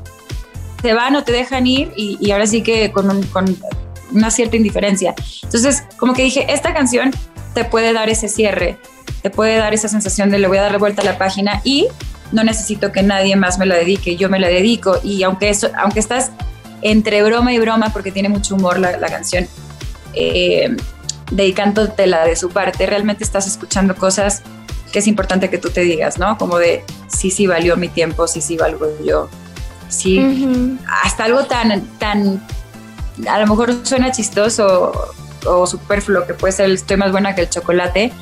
se 0.83 0.93
van 0.93 1.17
o 1.17 1.25
te 1.25 1.33
dejan 1.33 1.67
ir 1.67 1.93
y, 1.97 2.31
ahora 2.31 2.47
sí 2.47 2.62
que 2.62 2.91
con, 2.91 3.23
con 3.27 3.57
una 4.12 4.31
cierta 4.31 4.57
indiferencia. 4.57 5.15
Entonces, 5.43 5.85
como 5.97 6.12
que 6.12 6.23
dije, 6.23 6.47
esta 6.53 6.75
canción 6.75 7.12
te 7.55 7.65
puede 7.65 7.93
dar 7.93 8.11
ese 8.11 8.29
cierre, 8.29 8.77
te 9.23 9.31
puede 9.31 9.57
dar 9.57 9.73
esa 9.73 9.89
sensación 9.89 10.31
de 10.31 10.39
le 10.39 10.49
voy 10.49 10.59
a 10.59 10.62
dar 10.62 10.79
vuelta 10.79 11.03
a 11.03 11.05
la 11.05 11.19
página 11.19 11.61
y 11.65 11.89
no 12.33 12.45
necesito 12.45 12.93
que 12.93 13.03
nadie 13.03 13.37
más 13.37 13.59
me 13.59 13.67
la 13.67 13.77
dedique, 13.77 14.17
yo 14.17 14.29
me 14.29 14.39
la 14.39 14.49
dedico. 14.49 14.99
Y 15.03 15.23
aunque, 15.23 15.51
eso, 15.51 15.69
aunque 15.79 16.01
estás 16.01 16.31
entre 16.83 17.23
broma 17.23 17.53
y 17.53 17.59
broma, 17.59 17.93
porque 17.93 18.13
tiene 18.13 18.29
mucho 18.29 18.55
humor 18.55 18.79
la, 18.79 19.09
canción, 19.09 19.47
eh, 20.15 20.77
dedicándotela 21.31 22.25
de 22.25 22.37
su 22.37 22.51
parte, 22.51 22.87
realmente 22.87 23.25
estás 23.25 23.47
escuchando 23.47 23.95
cosas 23.95 24.43
que 24.93 24.99
es 24.99 25.07
importante 25.07 25.51
que 25.51 25.59
tú 25.59 25.71
te 25.71 25.83
digas, 25.83 26.19
¿no? 26.19 26.37
Como 26.37 26.59
de, 26.59 26.85
sí, 27.07 27.31
sí 27.31 27.47
valió 27.47 27.77
mi 27.77 27.89
tiempo, 27.89 28.27
sí, 28.27 28.41
sí 28.41 28.57
valgo 28.57 28.87
yo. 29.05 29.29
Sí, 29.89 30.21
hasta 31.03 31.25
algo 31.25 31.45
tan, 31.45 31.83
tan, 31.99 32.41
a 33.29 33.41
lo 33.41 33.47
mejor 33.49 33.75
suena 33.85 34.13
chistoso 34.13 34.93
o 35.47 35.67
superfluo, 35.67 36.27
que 36.27 36.35
puede 36.35 36.53
ser 36.53 36.71
estoy 36.71 36.97
más 36.97 37.11
buena 37.11 37.35
que 37.35 37.43
el 37.43 37.51
chocolate, 37.51 38.13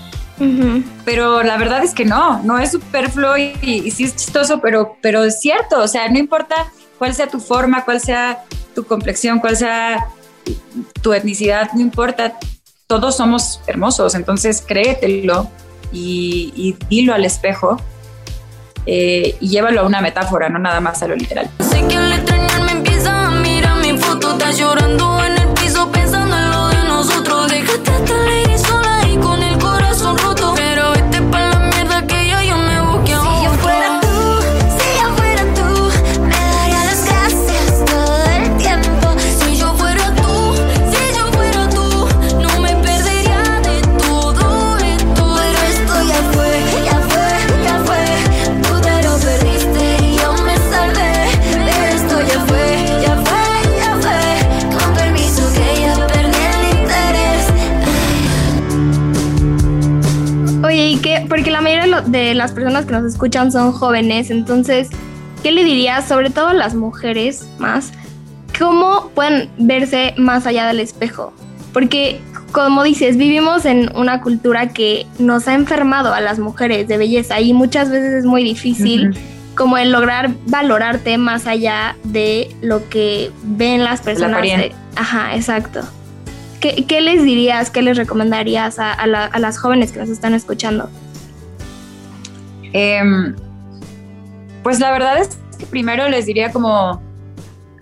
pero 1.04 1.42
la 1.42 1.56
verdad 1.56 1.82
es 1.82 1.94
que 1.94 2.04
no, 2.04 2.42
no 2.42 2.58
es 2.58 2.72
superfluo 2.72 3.36
y, 3.36 3.54
y, 3.62 3.90
sí 3.90 4.04
es 4.04 4.16
chistoso, 4.16 4.60
pero, 4.60 4.96
pero 5.00 5.24
es 5.24 5.40
cierto, 5.40 5.80
o 5.80 5.88
sea, 5.88 6.08
no 6.08 6.18
importa 6.18 6.70
cuál 6.98 7.14
sea 7.14 7.26
tu 7.26 7.40
forma, 7.40 7.84
cuál 7.84 8.00
sea 8.00 8.44
tu 8.74 8.84
complexión, 8.84 9.38
cuál 9.38 9.56
sea 9.56 10.06
tu 11.02 11.12
etnicidad, 11.12 11.72
no 11.72 11.80
importa, 11.80 12.38
todos 12.86 13.16
somos 13.16 13.60
hermosos, 13.66 14.14
entonces 14.14 14.62
créetelo 14.66 15.50
y, 15.92 16.52
y 16.56 16.76
dilo 16.88 17.14
al 17.14 17.24
espejo 17.24 17.78
eh, 18.86 19.36
y 19.40 19.48
llévalo 19.48 19.82
a 19.82 19.84
una 19.84 20.00
metáfora, 20.00 20.48
no 20.48 20.58
nada 20.58 20.80
más 20.80 21.02
a 21.02 21.08
lo 21.08 21.14
literal. 21.14 21.50
Sé 21.60 21.86
que 21.86 21.96
al 21.96 22.12
extrañarme 22.12 22.72
empieza 22.72 23.26
a 23.26 23.30
mirar 23.30 23.76
mi 23.82 23.98
foto, 23.98 24.32
estás 24.32 24.58
llorando 24.58 25.27
que 62.88 62.94
nos 62.94 63.04
escuchan 63.04 63.52
son 63.52 63.72
jóvenes, 63.72 64.30
entonces, 64.30 64.88
¿qué 65.44 65.52
le 65.52 65.62
dirías, 65.62 66.08
sobre 66.08 66.30
todo 66.30 66.48
a 66.48 66.54
las 66.54 66.74
mujeres 66.74 67.48
más, 67.58 67.92
cómo 68.58 69.10
pueden 69.14 69.50
verse 69.58 70.14
más 70.16 70.46
allá 70.46 70.66
del 70.66 70.80
espejo? 70.80 71.32
Porque, 71.72 72.20
como 72.50 72.82
dices, 72.82 73.16
vivimos 73.16 73.64
en 73.66 73.94
una 73.96 74.20
cultura 74.20 74.70
que 74.70 75.06
nos 75.20 75.46
ha 75.46 75.54
enfermado 75.54 76.12
a 76.12 76.20
las 76.20 76.40
mujeres 76.40 76.88
de 76.88 76.98
belleza 76.98 77.40
y 77.40 77.52
muchas 77.52 77.90
veces 77.90 78.14
es 78.14 78.24
muy 78.24 78.42
difícil. 78.42 79.16
como 79.54 79.76
el 79.76 79.90
lograr 79.90 80.30
valorarte 80.46 81.18
más 81.18 81.48
allá 81.48 81.96
de 82.04 82.54
lo 82.62 82.88
que 82.88 83.32
ven 83.42 83.82
las 83.82 84.00
personas. 84.00 84.46
ajá, 84.94 85.34
exacto. 85.34 85.80
¿Qué, 86.60 87.00
les 87.00 87.24
dirías, 87.24 87.70
qué 87.70 87.82
les 87.82 87.96
recomendarías 87.96 88.78
a, 88.78 88.92
a 88.92 89.38
las 89.38 89.58
jóvenes 89.58 89.90
que 89.90 89.98
nos 89.98 90.10
están 90.10 90.34
escuchando? 90.34 90.88
Em, 92.72 93.34
pues 94.62 94.80
la 94.80 94.90
verdad 94.92 95.18
es 95.18 95.38
que 95.58 95.66
primero 95.66 96.08
les 96.08 96.26
diría 96.26 96.52
como, 96.52 97.02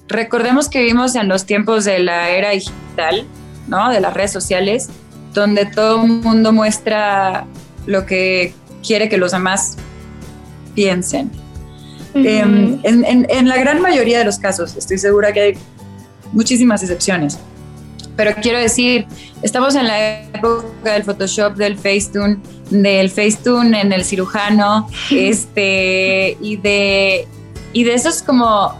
recordemos 0.08 0.68
que 0.68 0.80
vivimos 0.80 1.14
en 1.14 1.28
los 1.28 1.46
tiempos 1.46 1.84
de 1.84 1.98
la 1.98 2.30
era 2.30 2.50
digital, 2.50 3.26
¿no? 3.68 3.90
De 3.90 4.00
las 4.00 4.14
redes 4.14 4.32
sociales, 4.32 4.88
donde 5.32 5.66
todo 5.66 6.02
el 6.02 6.08
mundo 6.08 6.52
muestra 6.52 7.46
lo 7.86 8.06
que 8.06 8.54
quiere 8.84 9.08
que 9.08 9.18
los 9.18 9.32
demás 9.32 9.76
piensen. 10.74 11.30
Em, 12.14 12.80
en, 12.82 13.48
la 13.48 13.58
gran 13.58 13.82
mayoría 13.82 14.18
de 14.18 14.24
los 14.24 14.38
casos, 14.38 14.74
estoy 14.76 14.96
segura 14.96 15.32
que 15.34 15.40
hay 15.40 15.54
muchísimas 16.32 16.82
excepciones, 16.82 17.38
pero 18.16 18.32
quiero 18.40 18.58
decir, 18.58 19.06
estamos 19.42 19.74
en 19.74 19.86
la 19.86 20.20
época 20.22 20.94
del 20.94 21.04
Photoshop, 21.04 21.56
del 21.56 21.76
Facetune, 21.76 22.38
del 22.70 23.10
Facetune 23.10 23.80
en 23.80 23.92
el 23.92 24.04
cirujano, 24.04 24.88
este, 25.10 26.36
y 26.40 26.56
de, 26.56 27.26
y 27.72 27.84
de 27.84 27.94
esos 27.94 28.22
como, 28.22 28.74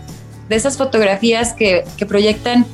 de 0.48 0.56
esas 0.56 0.76
fotografías 0.76 1.52
que, 1.52 1.84
proyectan 2.08 2.66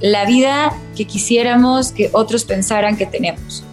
la 0.00 0.24
vida 0.26 0.72
que 0.96 1.06
quisiéramos 1.06 1.90
que 1.92 2.10
otros 2.12 2.44
pensaran 2.44 2.96
que 2.96 3.06
tenemos. 3.06 3.64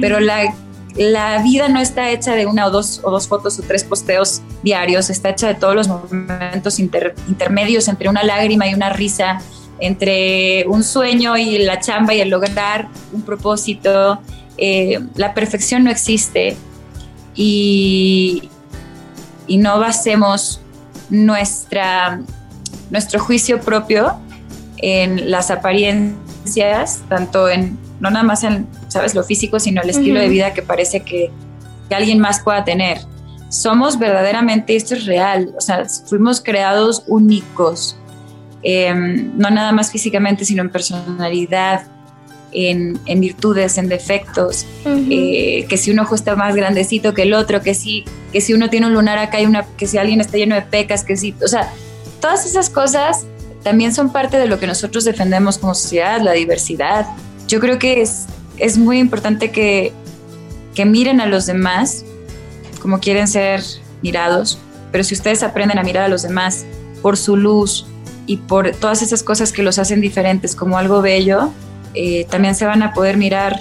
Pero 0.00 0.18
la, 0.18 0.52
la 0.96 1.40
vida 1.40 1.68
no 1.68 1.78
está 1.78 2.10
hecha 2.10 2.34
de 2.34 2.46
una 2.46 2.66
o 2.66 2.70
dos, 2.70 3.00
o 3.04 3.10
dos 3.12 3.28
fotos 3.28 3.58
o 3.60 3.62
tres 3.62 3.84
posteos 3.84 4.42
diarios, 4.64 5.08
está 5.08 5.30
hecha 5.30 5.46
de 5.46 5.54
todos 5.54 5.76
los 5.76 5.86
momentos 5.86 6.80
intermedios 6.80 7.86
entre 7.86 8.08
una 8.08 8.24
lágrima 8.24 8.66
y 8.66 8.74
una 8.74 8.90
risa, 8.90 9.40
entre 9.80 10.66
un 10.66 10.82
sueño 10.82 11.36
y 11.36 11.58
la 11.58 11.80
chamba 11.80 12.14
y 12.14 12.20
el 12.20 12.30
lograr 12.30 12.88
un 13.12 13.22
propósito. 13.22 14.20
Eh, 14.56 14.98
la 15.14 15.34
perfección 15.34 15.84
no 15.84 15.90
existe 15.90 16.56
y, 17.34 18.48
y 19.46 19.58
no 19.58 19.78
basemos 19.78 20.60
nuestra, 21.10 22.20
nuestro 22.90 23.20
juicio 23.20 23.60
propio 23.60 24.18
en 24.78 25.30
las 25.30 25.50
apariencias, 25.50 27.02
tanto 27.08 27.48
en, 27.48 27.78
no 28.00 28.10
nada 28.10 28.24
más 28.24 28.44
en, 28.44 28.66
sabes, 28.88 29.14
lo 29.14 29.24
físico, 29.24 29.60
sino 29.60 29.82
el 29.82 29.90
estilo 29.90 30.20
de 30.20 30.28
vida 30.28 30.54
que 30.54 30.62
parece 30.62 31.00
que, 31.00 31.30
que 31.88 31.94
alguien 31.94 32.18
más 32.18 32.40
pueda 32.40 32.64
tener. 32.64 32.98
Somos 33.48 33.98
verdaderamente, 33.98 34.76
esto 34.76 34.94
es 34.94 35.06
real, 35.06 35.54
o 35.56 35.60
sea, 35.60 35.86
fuimos 36.06 36.40
creados 36.40 37.04
únicos, 37.06 37.97
Em, 38.62 39.36
no 39.38 39.50
nada 39.50 39.72
más 39.72 39.92
físicamente, 39.92 40.44
sino 40.44 40.62
en 40.62 40.70
personalidad, 40.70 41.86
en, 42.50 43.20
virtudes, 43.20 43.78
en 43.78 43.88
defectos, 43.88 44.66
eh, 44.84 45.66
que 45.68 45.76
si 45.76 45.90
un 45.90 45.98
ojo 45.98 46.14
está 46.14 46.34
más 46.34 46.54
grandecito 46.56 47.14
que 47.14 47.22
el 47.22 47.34
otro, 47.34 47.60
que 47.60 47.74
si, 47.74 48.04
que 48.32 48.40
si 48.40 48.54
uno 48.54 48.70
tiene 48.70 48.86
un 48.86 48.94
lunar 48.94 49.18
acá, 49.18 49.40
y 49.40 49.46
una, 49.46 49.64
que 49.76 49.86
si 49.86 49.98
alguien 49.98 50.20
está 50.20 50.38
lleno 50.38 50.54
de 50.54 50.62
pecas, 50.62 51.04
que 51.04 51.16
si, 51.16 51.34
o 51.42 51.48
sea, 51.48 51.72
todas 52.20 52.46
esas 52.46 52.70
cosas 52.70 53.26
también 53.62 53.94
son 53.94 54.12
parte 54.12 54.38
de 54.38 54.46
lo 54.46 54.58
que 54.58 54.66
nosotros 54.66 55.04
defendemos 55.04 55.58
como 55.58 55.74
sociedad, 55.74 56.20
la 56.20 56.32
diversidad. 56.32 57.06
Yo 57.46 57.60
creo 57.60 57.78
que 57.78 58.00
es, 58.02 58.26
es 58.56 58.78
muy 58.78 58.98
importante 58.98 59.50
que, 59.50 59.92
que 60.74 60.84
miren 60.84 61.20
a 61.20 61.26
los 61.26 61.46
demás 61.46 62.04
como 62.80 63.00
quieren 63.00 63.28
ser 63.28 63.62
mirados, 64.02 64.58
pero 64.92 65.04
si 65.04 65.14
ustedes 65.14 65.42
aprenden 65.42 65.78
a 65.78 65.82
mirar 65.82 66.04
a 66.04 66.08
los 66.08 66.22
demás 66.22 66.64
por 67.02 67.16
su 67.16 67.36
luz, 67.36 67.86
y 68.28 68.36
por 68.36 68.70
todas 68.72 69.02
esas 69.02 69.22
cosas 69.22 69.52
que 69.52 69.62
los 69.62 69.78
hacen 69.78 70.00
diferentes 70.02 70.54
como 70.54 70.78
algo 70.78 71.00
bello, 71.00 71.50
eh, 71.94 72.26
también 72.30 72.54
se 72.54 72.66
van 72.66 72.82
a 72.82 72.92
poder 72.92 73.16
mirar 73.16 73.58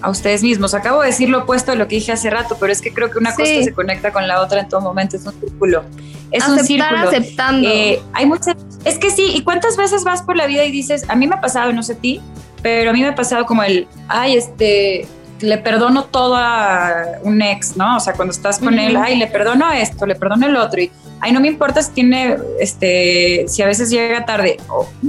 a 0.00 0.10
ustedes 0.10 0.42
mismos. 0.42 0.72
Acabo 0.72 1.02
de 1.02 1.08
decir 1.08 1.28
lo 1.28 1.40
opuesto 1.40 1.72
de 1.72 1.76
lo 1.76 1.86
que 1.86 1.96
dije 1.96 2.12
hace 2.12 2.30
rato, 2.30 2.56
pero 2.58 2.72
es 2.72 2.80
que 2.80 2.92
creo 2.92 3.10
que 3.10 3.18
una 3.18 3.34
cosa 3.34 3.62
se 3.62 3.72
conecta 3.74 4.12
con 4.12 4.26
la 4.26 4.40
otra 4.40 4.60
en 4.60 4.68
todo 4.68 4.80
momento, 4.80 5.16
es 5.16 5.26
un 5.26 5.38
círculo. 5.38 5.84
Es 6.32 6.48
un 6.48 6.58
círculo. 6.60 7.08
aceptando. 7.08 7.68
Eh, 7.68 8.00
hay 8.14 8.24
muchas, 8.24 8.56
es 8.84 8.98
que 8.98 9.10
sí, 9.10 9.32
¿y 9.34 9.42
cuántas 9.42 9.76
veces 9.76 10.02
vas 10.02 10.22
por 10.22 10.34
la 10.34 10.46
vida 10.46 10.64
y 10.64 10.72
dices, 10.72 11.04
a 11.08 11.14
mí 11.14 11.26
me 11.26 11.34
ha 11.34 11.40
pasado, 11.42 11.72
no 11.74 11.82
sé 11.82 11.92
a 11.92 11.96
ti, 11.96 12.22
pero 12.62 12.90
a 12.90 12.92
mí 12.94 13.02
me 13.02 13.08
ha 13.08 13.14
pasado 13.14 13.44
como 13.44 13.62
el, 13.64 13.86
ay, 14.08 14.34
este, 14.34 15.06
le 15.40 15.58
perdono 15.58 16.04
todo 16.04 16.36
a 16.36 17.18
un 17.22 17.42
ex, 17.42 17.76
¿no? 17.76 17.98
O 17.98 18.00
sea, 18.00 18.14
cuando 18.14 18.32
estás 18.32 18.58
con 18.58 18.78
él, 18.78 18.96
ay, 18.96 19.18
le 19.18 19.26
perdono 19.26 19.70
esto, 19.72 20.06
le 20.06 20.14
perdono 20.14 20.46
el 20.46 20.56
otro, 20.56 20.80
y 20.80 20.90
ay, 21.20 21.32
no 21.32 21.40
me 21.40 21.48
importa 21.48 21.82
si 21.82 21.92
tiene, 21.92 22.36
este, 22.60 23.44
si 23.48 23.62
a 23.62 23.66
veces 23.66 23.90
llega 23.90 24.24
tarde, 24.24 24.58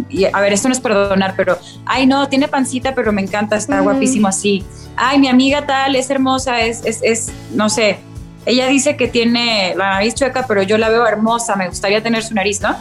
y 0.09 0.25
a 0.25 0.39
ver, 0.39 0.53
esto 0.53 0.67
no 0.67 0.73
es 0.73 0.79
perdonar, 0.79 1.33
pero, 1.35 1.57
ay, 1.85 2.07
no, 2.07 2.27
tiene 2.29 2.47
pancita, 2.47 2.95
pero 2.95 3.11
me 3.11 3.21
encanta, 3.21 3.55
está 3.55 3.79
guapísimo 3.81 4.27
así. 4.27 4.63
Ay, 4.95 5.19
mi 5.19 5.27
amiga 5.27 5.65
tal, 5.65 5.95
es 5.95 6.09
hermosa, 6.09 6.61
es, 6.61 6.83
es, 6.85 6.99
es, 7.03 7.31
no 7.53 7.69
sé, 7.69 7.97
ella 8.45 8.67
dice 8.67 8.95
que 8.95 9.07
tiene 9.07 9.73
la 9.75 9.91
nariz 9.91 10.15
chueca, 10.15 10.45
pero 10.47 10.63
yo 10.63 10.77
la 10.77 10.89
veo 10.89 11.05
hermosa, 11.05 11.55
me 11.55 11.67
gustaría 11.67 12.01
tener 12.01 12.23
su 12.23 12.33
nariz, 12.33 12.61
¿no? 12.61 12.75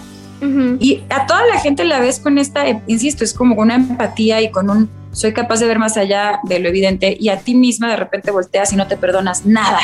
Y 0.79 1.03
a 1.09 1.27
toda 1.27 1.47
la 1.47 1.59
gente 1.61 1.85
la 1.85 1.99
ves 1.99 2.21
con 2.21 2.39
esta, 2.39 2.65
insisto, 2.87 3.25
es 3.25 3.33
como 3.33 3.55
una 3.57 3.75
empatía 3.75 4.41
y 4.43 4.51
con 4.51 4.69
un 4.69 4.91
soy 5.11 5.33
capaz 5.33 5.61
de 5.61 5.67
ver 5.67 5.79
más 5.79 5.97
allá 5.97 6.41
de 6.43 6.59
lo 6.59 6.69
evidente 6.69 7.17
y 7.19 7.31
a 7.31 7.39
ti 7.39 7.55
misma 7.55 7.89
de 7.89 7.97
repente 7.97 8.31
volteas 8.31 8.71
y 8.75 8.77
no 8.77 8.87
te 8.87 8.99
perdonas 8.99 9.47
nada, 9.47 9.81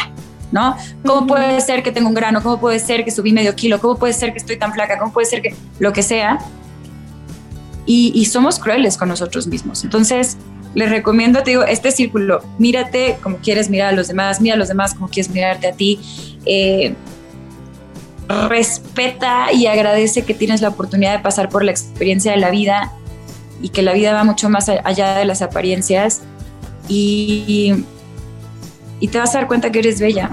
¿no? 0.52 0.76
¿Cómo 1.04 1.26
puede 1.26 1.60
ser 1.60 1.82
que 1.82 1.90
tengo 1.90 2.08
un 2.08 2.14
grano? 2.14 2.42
¿Cómo 2.42 2.60
puede 2.60 2.78
ser 2.78 3.04
que 3.04 3.10
subí 3.10 3.32
medio 3.32 3.54
kilo? 3.56 3.80
¿Cómo 3.80 3.96
puede 3.96 4.12
ser 4.12 4.32
que 4.32 4.38
estoy 4.38 4.56
tan 4.58 4.72
flaca? 4.72 4.98
¿Cómo 4.98 5.12
puede 5.12 5.26
ser 5.26 5.42
que 5.42 5.54
lo 5.78 5.92
que 5.92 6.02
sea? 6.02 6.38
Y, 7.86 8.12
y 8.14 8.26
somos 8.26 8.58
crueles 8.58 8.96
con 8.96 9.08
nosotros 9.08 9.46
mismos. 9.46 9.82
Entonces, 9.82 10.36
les 10.74 10.90
recomiendo, 10.90 11.42
te 11.42 11.50
digo, 11.50 11.64
este 11.64 11.90
círculo, 11.90 12.42
mírate 12.58 13.18
como 13.22 13.38
quieres 13.38 13.68
mirar 13.68 13.88
a 13.88 13.92
los 13.92 14.08
demás, 14.08 14.40
mira 14.40 14.54
a 14.54 14.58
los 14.58 14.68
demás 14.68 14.94
como 14.94 15.08
quieres 15.08 15.30
mirarte 15.32 15.66
a 15.66 15.72
ti. 15.72 15.98
Eh, 16.46 16.94
respeta 18.48 19.52
y 19.52 19.66
agradece 19.66 20.22
que 20.22 20.34
tienes 20.34 20.60
la 20.62 20.68
oportunidad 20.68 21.16
de 21.16 21.18
pasar 21.18 21.48
por 21.48 21.64
la 21.64 21.70
experiencia 21.70 22.32
de 22.32 22.38
la 22.38 22.50
vida 22.50 22.92
y 23.60 23.68
que 23.68 23.82
la 23.82 23.92
vida 23.92 24.12
va 24.12 24.24
mucho 24.24 24.48
más 24.48 24.68
allá 24.68 25.16
de 25.16 25.24
las 25.24 25.42
apariencias 25.42 26.22
y, 26.88 27.84
y 29.02 29.08
te 29.08 29.18
vas 29.18 29.34
a 29.34 29.38
dar 29.38 29.48
cuenta 29.48 29.72
que 29.72 29.80
eres 29.80 30.00
bella. 30.00 30.30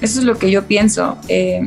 Eso 0.00 0.20
es 0.20 0.24
lo 0.24 0.38
que 0.38 0.50
yo 0.50 0.66
pienso. 0.66 1.18
Eh, 1.28 1.60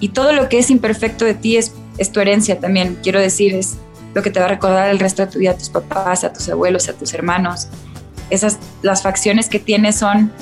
y 0.00 0.08
todo 0.08 0.32
lo 0.32 0.48
que 0.48 0.58
es 0.58 0.70
imperfecto 0.70 1.26
de 1.26 1.34
ti 1.34 1.58
es, 1.58 1.74
es 1.98 2.10
tu 2.10 2.20
herencia 2.20 2.58
también, 2.58 2.98
quiero 3.02 3.20
decir, 3.20 3.54
es 3.54 3.76
lo 4.14 4.22
que 4.22 4.30
te 4.30 4.40
va 4.40 4.46
a 4.46 4.48
recordar 4.48 4.88
el 4.88 4.98
resto 4.98 5.26
de 5.26 5.30
tu 5.30 5.38
vida 5.38 5.50
a 5.50 5.58
tus 5.58 5.68
papás, 5.68 6.24
a 6.24 6.32
tus 6.32 6.48
abuelos, 6.48 6.88
a 6.88 6.94
tus 6.94 7.12
hermanos. 7.12 7.68
Esas, 8.30 8.58
las 8.80 9.02
facciones 9.02 9.50
que 9.50 9.58
tienes 9.58 9.96
son 9.96 10.32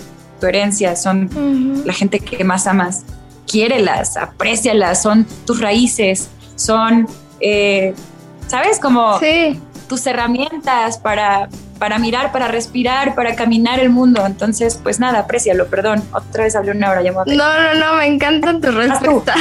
tu 0.41 0.47
herencia, 0.47 0.95
son 0.95 1.29
la 1.85 1.93
gente 1.93 2.21
que 2.21 2.45
más 2.45 2.69
amas 2.69 3.03
quiérelas, 3.49 4.17
aprécialas, 4.17 5.03
son 5.03 5.27
tus 5.45 5.61
raíces, 5.61 6.29
son, 6.55 7.09
eh, 7.41 7.95
¿sabes? 8.47 8.79
Como 8.79 9.19
tus 9.89 10.07
herramientas 10.07 10.99
para, 10.99 11.49
para 11.79 11.99
mirar, 11.99 12.33
para 12.33 12.49
respirar, 12.49 13.15
para 13.15 13.35
caminar 13.35 13.81
el 13.81 13.91
mundo. 13.91 14.25
Entonces, 14.27 14.81
pues 14.83 14.99
nada, 15.01 15.21
aprécialo, 15.21 15.67
perdón. 15.67 16.03
Otra 16.13 16.45
vez 16.45 16.57
hablé 16.57 16.73
una 16.73 16.91
hora, 16.91 17.03
ya 17.03 17.13
No, 17.13 17.25
no, 17.27 17.75
no, 17.75 17.95
me 17.95 18.07
encantan 18.07 18.61
tus 18.61 18.75
respuestas. 18.75 19.37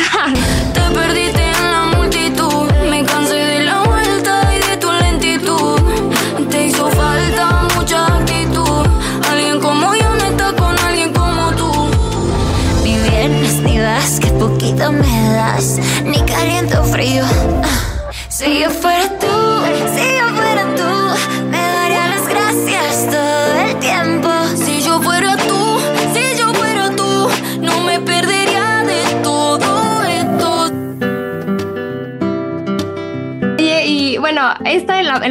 Te 0.74 0.96
perdiste 0.96 1.42
en 1.42 1.72
la 1.72 1.84
multitud, 1.98 2.72
me 2.89 3.04
cansé 3.06 3.36
de 3.36 3.63
la 3.63 3.85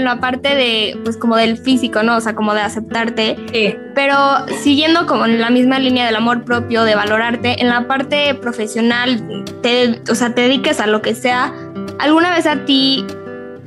en 0.05 0.17
la, 0.17 0.21
parte 0.21 0.55
de, 0.55 0.99
pues 1.05 1.17
como 1.17 1.37
del 1.37 1.57
físico, 1.57 2.03
¿no? 2.03 2.17
O 2.17 2.21
sea, 2.21 2.35
como 2.35 2.55
de 2.55 2.61
aceptarte. 2.61 3.37
Sí. 3.53 3.75
Pero 3.95 4.17
siguiendo 4.63 5.07
como 5.07 5.25
en 5.27 5.41
la 5.41 5.51
misma 5.51 5.79
línea 5.79 6.07
del 6.07 6.17
amor 6.17 6.45
propio, 6.45 6.85
de 6.85 6.95
valorarte, 6.95 7.61
en 7.61 7.69
la 7.69 7.87
parte 7.87 8.35
profesional, 8.35 9.45
te, 9.63 10.01
o 10.11 10.15
sea, 10.15 10.35
te 10.35 10.43
dediques 10.43 10.81
a 10.81 10.87
lo 10.87 11.03
que 11.03 11.15
sea, 11.15 11.53
¿alguna 11.99 12.31
vez 12.35 12.47
a 12.47 12.65
ti 12.65 13.05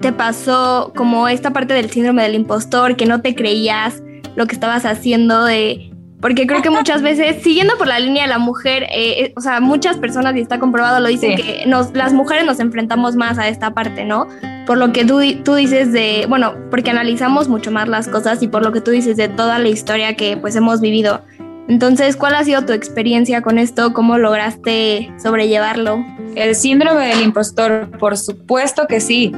te 0.01 0.11
pasó 0.11 0.93
como 0.95 1.27
esta 1.27 1.51
parte 1.51 1.73
del 1.73 1.89
síndrome 1.89 2.23
del 2.23 2.35
impostor, 2.35 2.95
que 2.95 3.05
no 3.05 3.21
te 3.21 3.35
creías 3.35 4.01
lo 4.35 4.45
que 4.45 4.53
estabas 4.53 4.85
haciendo 4.85 5.43
de... 5.43 5.91
Porque 6.19 6.47
creo 6.47 6.61
que 6.61 6.69
muchas 6.69 7.01
veces, 7.01 7.37
siguiendo 7.43 7.77
por 7.77 7.87
la 7.87 7.99
línea 7.99 8.23
de 8.23 8.29
la 8.29 8.39
mujer, 8.39 8.83
eh, 8.83 9.23
eh, 9.25 9.33
o 9.35 9.41
sea, 9.41 9.59
muchas 9.59 9.97
personas, 9.97 10.35
y 10.35 10.39
está 10.39 10.59
comprobado, 10.59 10.99
lo 10.99 11.07
dicen, 11.07 11.37
Sí. 11.37 11.43
que 11.43 11.65
nos, 11.67 11.93
las 11.93 12.13
mujeres 12.13 12.45
nos 12.45 12.59
enfrentamos 12.59 13.15
más 13.15 13.37
a 13.37 13.47
esta 13.47 13.73
parte, 13.73 14.05
¿no? 14.05 14.27
Por 14.65 14.77
lo 14.77 14.91
que 14.91 15.05
tú, 15.05 15.19
tú 15.43 15.55
dices 15.55 15.93
de, 15.93 16.25
bueno, 16.27 16.53
porque 16.71 16.91
analizamos 16.91 17.47
mucho 17.47 17.71
más 17.71 17.87
las 17.87 18.07
cosas 18.07 18.41
y 18.41 18.47
por 18.47 18.63
lo 18.63 18.71
que 18.71 18.81
tú 18.81 18.91
dices 18.91 19.15
de 19.17 19.27
toda 19.27 19.59
la 19.59 19.69
historia 19.69 20.15
que 20.15 20.37
pues 20.37 20.55
hemos 20.55 20.81
vivido. 20.81 21.21
Entonces, 21.69 22.15
¿cuál 22.15 22.33
ha 22.35 22.43
sido 22.45 22.65
tu 22.65 22.71
experiencia 22.73 23.41
con 23.41 23.57
esto? 23.57 23.93
¿Cómo 23.93 24.17
lograste 24.17 25.11
sobrellevarlo? 25.21 26.03
El 26.35 26.55
síndrome 26.55 27.07
del 27.07 27.21
impostor, 27.21 27.89
por 27.99 28.17
supuesto 28.17 28.87
que 28.87 29.01
sí. 29.01 29.33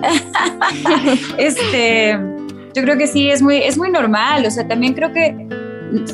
este, 1.38 2.20
yo 2.76 2.84
creo 2.84 2.98
que 2.98 3.08
sí, 3.08 3.30
es 3.32 3.42
muy, 3.42 3.58
es 3.58 3.78
muy 3.78 3.90
normal. 3.90 4.46
O 4.46 4.52
sea, 4.52 4.68
también 4.68 4.94
creo 4.94 5.12
que 5.12 5.48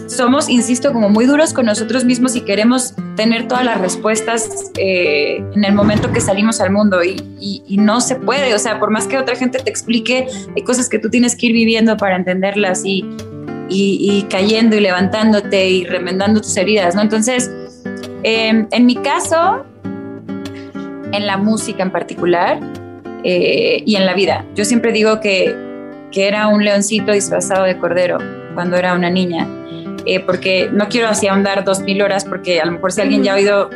somos, 0.07 0.49
insisto, 0.49 0.93
como 0.93 1.09
muy 1.09 1.25
duros 1.25 1.53
con 1.53 1.65
nosotros 1.65 2.05
mismos 2.05 2.35
y 2.35 2.41
queremos 2.41 2.93
tener 3.15 3.47
todas 3.47 3.65
las 3.65 3.79
respuestas 3.79 4.71
eh, 4.77 5.43
en 5.53 5.63
el 5.63 5.73
momento 5.73 6.11
que 6.11 6.21
salimos 6.21 6.61
al 6.61 6.71
mundo 6.71 7.03
y, 7.03 7.21
no 7.77 8.01
se 8.01 8.15
puede. 8.15 8.53
O 8.55 8.59
sea, 8.59 8.79
por 8.79 8.89
más 8.89 9.07
que 9.07 9.17
otra 9.17 9.35
gente 9.35 9.59
te 9.59 9.69
explique, 9.69 10.27
hay 10.55 10.63
cosas 10.63 10.89
que 10.89 10.97
tú 10.97 11.09
tienes 11.09 11.35
que 11.35 11.47
ir 11.47 11.53
viviendo 11.53 11.97
para 11.97 12.15
entenderlas 12.15 12.83
y, 12.85 13.05
y- 13.69 14.25
cayendo 14.29 14.75
y 14.75 14.79
levantándote 14.79 15.69
y 15.69 15.85
remendando 15.85 16.41
tus 16.41 16.55
heridas, 16.57 16.95
¿no? 16.95 17.01
Entonces, 17.01 17.51
eh, 18.23 18.65
en 18.71 18.85
mi 18.85 18.95
caso, 18.95 19.65
en 21.11 21.27
la 21.27 21.37
música 21.37 21.83
en 21.83 21.91
particular 21.91 22.59
eh, 23.23 23.83
y 23.85 23.95
en 23.95 24.05
la 24.05 24.13
vida. 24.13 24.45
Yo 24.55 24.65
siempre 24.65 24.91
digo 24.91 25.19
que, 25.19 25.53
que 26.11 26.27
era 26.27 26.47
un 26.47 26.63
leoncito 26.63 27.11
disfrazado 27.11 27.65
de 27.65 27.77
cordero 27.77 28.19
cuando 28.55 28.77
era 28.77 28.93
una 28.95 29.09
niña, 29.09 29.47
eh, 30.05 30.19
porque 30.21 30.69
no 30.71 30.87
quiero 30.87 31.09
así 31.09 31.27
ahondar 31.27 31.63
dos 31.63 31.81
mil 31.81 32.01
horas, 32.01 32.25
porque 32.25 32.59
a 32.61 32.65
lo 32.65 32.71
mejor 32.73 32.91
si 32.91 33.01
alguien 33.01 33.23
ya 33.23 33.33
ha 33.33 33.35
oído 33.35 33.69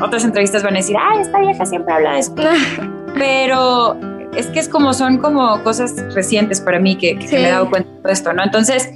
otras 0.00 0.24
entrevistas 0.24 0.62
van 0.64 0.74
a 0.74 0.78
decir, 0.78 0.96
ay, 0.98 1.20
esta 1.20 1.38
vieja 1.38 1.64
siempre 1.66 1.94
habla 1.94 2.14
de 2.14 2.18
eso. 2.20 2.34
Pero 3.14 3.96
es 4.36 4.46
que 4.46 4.58
es 4.60 4.68
como 4.68 4.94
son 4.94 5.18
como 5.18 5.62
cosas 5.62 5.94
recientes 6.14 6.60
para 6.60 6.78
mí 6.80 6.96
que, 6.96 7.18
que 7.18 7.28
Sí. 7.28 7.36
me 7.36 7.46
he 7.48 7.50
dado 7.50 7.68
cuenta 7.70 7.90
de 8.04 8.12
esto, 8.12 8.32
¿no? 8.32 8.42
Entonces, 8.42 8.90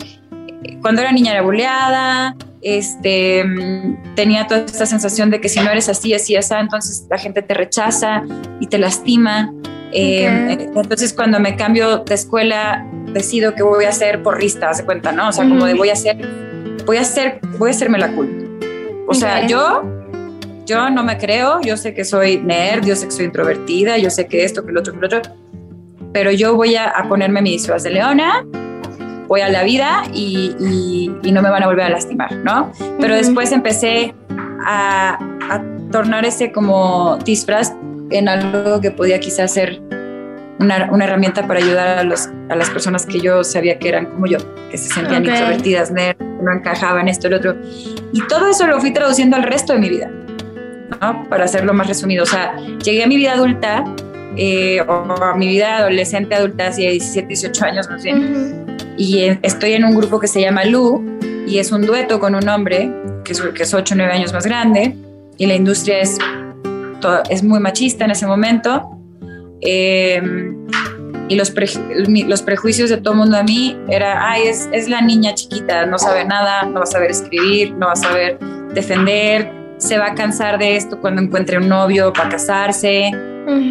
cuando 0.81 1.03
era 1.03 1.13
niña 1.13 1.33
era 1.33 1.43
buleada, 1.43 2.35
este, 2.63 3.45
tenía 4.17 4.47
toda 4.47 4.61
esta 4.65 4.87
sensación 4.87 5.31
de 5.31 5.41
que 5.41 5.49
si 5.49 5.61
no 5.61 5.71
eres 5.71 5.89
así, 5.89 6.15
así, 6.15 6.35
así, 6.37 6.55
entonces 6.59 7.07
la 7.11 7.19
gente 7.19 7.43
te 7.43 7.55
rechaza 7.55 8.23
y 8.61 8.67
te 8.67 8.79
lastima. 8.79 9.53
Eh, 9.93 10.27
Entonces 10.75 11.13
cuando 11.13 11.39
me 11.39 11.55
cambio 11.57 11.99
de 11.99 12.15
escuela, 12.15 12.85
decido 13.17 13.55
que 13.55 13.63
voy 13.63 13.85
a 13.87 13.93
ser 13.93 14.23
porrista, 14.23 14.71
de 14.73 14.85
cuenta, 14.85 15.11
¿no? 15.13 15.29
O 15.29 15.33
sea, 15.33 15.49
como 15.49 15.65
de 15.65 15.75
voy 15.75 15.89
a 15.89 15.95
hacer, 15.95 16.17
voy 16.85 16.99
a 16.99 17.01
hacer, 17.01 17.41
voy 17.59 17.71
a 17.71 17.73
hacerme 17.73 17.99
la 17.99 18.09
cool. 18.15 18.59
O 19.09 19.15
sea, 19.15 19.41
Ok. 19.43 19.49
yo, 19.49 19.83
yo 20.67 20.91
no 20.91 21.03
me 21.03 21.17
creo, 21.17 21.61
yo 21.63 21.77
sé 21.77 21.95
que 21.95 22.05
soy 22.05 22.39
nerd, 22.39 22.85
yo 22.85 22.95
sé 22.95 23.07
que 23.07 23.13
soy 23.13 23.25
introvertida, 23.27 23.97
yo 23.99 24.11
sé 24.11 24.27
que 24.27 24.45
esto, 24.45 24.65
que 24.67 24.73
lo 24.73 24.81
otro, 24.81 24.93
que 24.93 24.99
lo 25.01 25.07
otro, 25.07 25.23
pero 26.13 26.31
yo 26.31 26.55
voy 26.57 26.77
a, 26.77 26.89
a 26.91 27.09
ponerme 27.09 27.41
mi 27.41 27.51
disfraz 27.53 27.83
de 27.85 27.91
leona, 27.91 28.45
voy 29.29 29.41
a 29.41 29.49
la 29.49 29.63
vida 29.63 30.03
y, 30.13 30.55
y- 30.61 31.11
y 31.29 31.33
no 31.33 31.43
me 31.43 31.51
van 31.51 31.63
a 31.63 31.67
volver 31.67 31.87
a 31.87 31.91
lastimar, 31.91 32.33
¿no? 32.45 32.71
Pero 33.01 33.15
Ujú. 33.15 33.25
después 33.25 33.53
empecé 33.53 34.15
a, 34.65 35.19
a 35.51 35.63
tornar 35.91 36.25
ese 36.25 36.53
como 36.53 37.17
disfraz 37.25 37.73
en 38.11 38.29
algo 38.29 38.81
que 38.81 38.91
podía 38.91 39.19
quizás 39.21 39.53
ser 39.53 39.81
una, 40.59 40.89
una 40.91 41.05
herramienta 41.05 41.47
para 41.47 41.61
ayudar 41.61 41.99
a, 41.99 42.03
los, 42.05 42.29
a 42.49 42.57
las 42.57 42.71
personas 42.71 43.05
que 43.07 43.21
yo 43.21 43.45
sabía 43.45 43.79
que 43.79 43.89
eran 43.89 44.07
como 44.07 44.27
yo, 44.27 44.39
que 44.71 44.79
se 44.79 44.89
sentían 44.93 45.23
Ok. 45.23 45.29
introvertidas, 45.29 45.91
nerd, 45.91 46.17
no 46.43 46.53
encajaban 46.53 47.09
esto, 47.09 47.29
lo 47.29 47.37
otro. 47.37 47.57
Y 48.13 48.23
todo 48.29 48.49
eso 48.49 48.67
lo 48.67 48.81
fui 48.81 48.93
traduciendo 48.93 49.37
al 49.37 49.43
resto 49.43 49.73
de 49.75 49.79
mi 49.79 49.89
vida, 49.91 50.11
¿no? 51.01 51.25
Para 51.29 51.45
hacerlo 51.45 51.75
más 51.75 51.87
resumido. 51.89 52.23
O 52.23 52.27
sea, 52.27 52.57
llegué 52.83 53.05
a 53.05 53.07
mi 53.07 53.17
vida 53.17 53.33
adulta, 53.33 53.85
eh, 54.37 54.81
o 54.83 54.93
a 55.23 55.35
mi 55.37 55.49
vida 55.49 55.79
adolescente, 55.79 56.35
adulta, 56.35 56.69
así 56.69 56.85
de 56.85 56.93
17, 56.93 57.29
18 57.29 57.65
años 57.65 57.89
más 57.91 58.03
bien. 58.03 58.67
y 58.99 59.19
eh, 59.21 59.39
estoy 59.43 59.73
en 59.73 59.85
un 59.85 59.95
grupo 59.95 60.21
que 60.21 60.29
se 60.29 60.41
llama 60.41 60.65
Lu 60.65 61.03
y 61.47 61.59
es 61.59 61.73
un 61.73 61.83
dueto 61.87 62.19
con 62.21 62.35
un 62.35 62.47
hombre 62.49 62.91
que 63.25 63.33
es, 63.33 63.41
que 63.41 63.63
es 63.63 63.73
8 63.75 63.95
o 63.95 63.97
9 63.97 64.13
años 64.13 64.33
más 64.33 64.45
grande 64.47 64.95
y 65.39 65.47
la 65.47 65.55
industria 65.55 66.01
es, 66.01 66.19
todo, 67.01 67.23
es 67.31 67.43
muy 67.43 67.61
machista 67.61 68.05
en 68.05 68.11
ese 68.11 68.27
momento. 68.27 68.96
Eh, 69.61 70.23
y 71.29 71.35
los, 71.35 71.53
los 72.29 72.43
prejuicios 72.43 72.91
de 72.91 72.99
todo 72.99 73.15
mundo 73.15 73.37
a 73.37 73.43
mí 73.43 73.77
era, 73.89 74.31
ay, 74.31 74.47
es, 74.47 74.69
es 74.73 74.89
la 74.89 75.01
niña 75.01 75.35
chiquita, 75.35 75.87
no 75.87 75.99
sabe 75.99 76.25
nada, 76.25 76.63
no 76.63 76.75
va 76.75 76.83
a 76.83 76.87
saber 76.87 77.11
escribir, 77.11 77.73
no 77.73 77.87
va 77.87 77.93
a 77.93 77.97
saber 77.97 78.39
defender, 78.75 79.51
se 79.79 79.99
va 79.99 80.07
a 80.07 80.15
cansar 80.15 80.59
de 80.59 80.77
esto 80.77 81.01
cuando 81.01 81.21
encuentre 81.21 81.59
un 81.59 81.69
novio 81.69 82.13
para 82.13 82.29
casarse, 82.29 83.11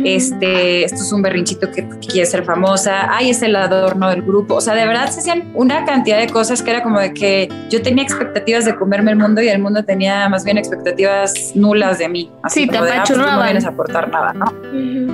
este, 0.04 0.84
esto 0.84 1.02
es 1.02 1.12
un 1.12 1.22
berrinchito 1.22 1.72
que, 1.72 1.88
quiere 2.08 2.26
ser 2.26 2.44
famosa, 2.44 3.08
ay, 3.10 3.32
es 3.32 3.42
el 3.42 3.56
adorno 3.56 4.10
del 4.10 4.22
grupo, 4.22 4.56
o 4.56 4.62
sea, 4.62 4.74
de 4.74 4.86
verdad 4.86 5.10
se 5.10 5.20
hacían 5.20 5.52
una 5.54 5.86
cantidad 5.86 6.20
de 6.20 6.28
cosas 6.28 6.62
que 6.62 6.72
era 6.72 6.84
como 6.84 7.00
de 7.00 7.14
que 7.14 7.50
yo 7.70 7.82
tenía 7.82 8.04
expectativas 8.04 8.66
de 8.66 8.76
comerme 8.76 9.12
el 9.12 9.18
mundo 9.18 9.42
y 9.42 9.48
el 9.48 9.60
mundo 9.60 9.84
tenía 9.84 10.30
más 10.30 10.44
bien 10.44 10.58
expectativas 10.58 11.54
nulas 11.56 12.00
de 12.00 12.10
mí, 12.10 12.32
así 12.44 12.62
Sí, 12.62 12.68
como 12.68 12.82
te 12.82 12.86
de, 12.86 12.92
ah, 12.94 13.04
pues, 13.06 13.18
no 13.18 13.44
vienes 13.44 13.66
a 13.66 13.70
aportar 13.70 14.10
nada, 14.10 14.34
¿no? 14.34 14.46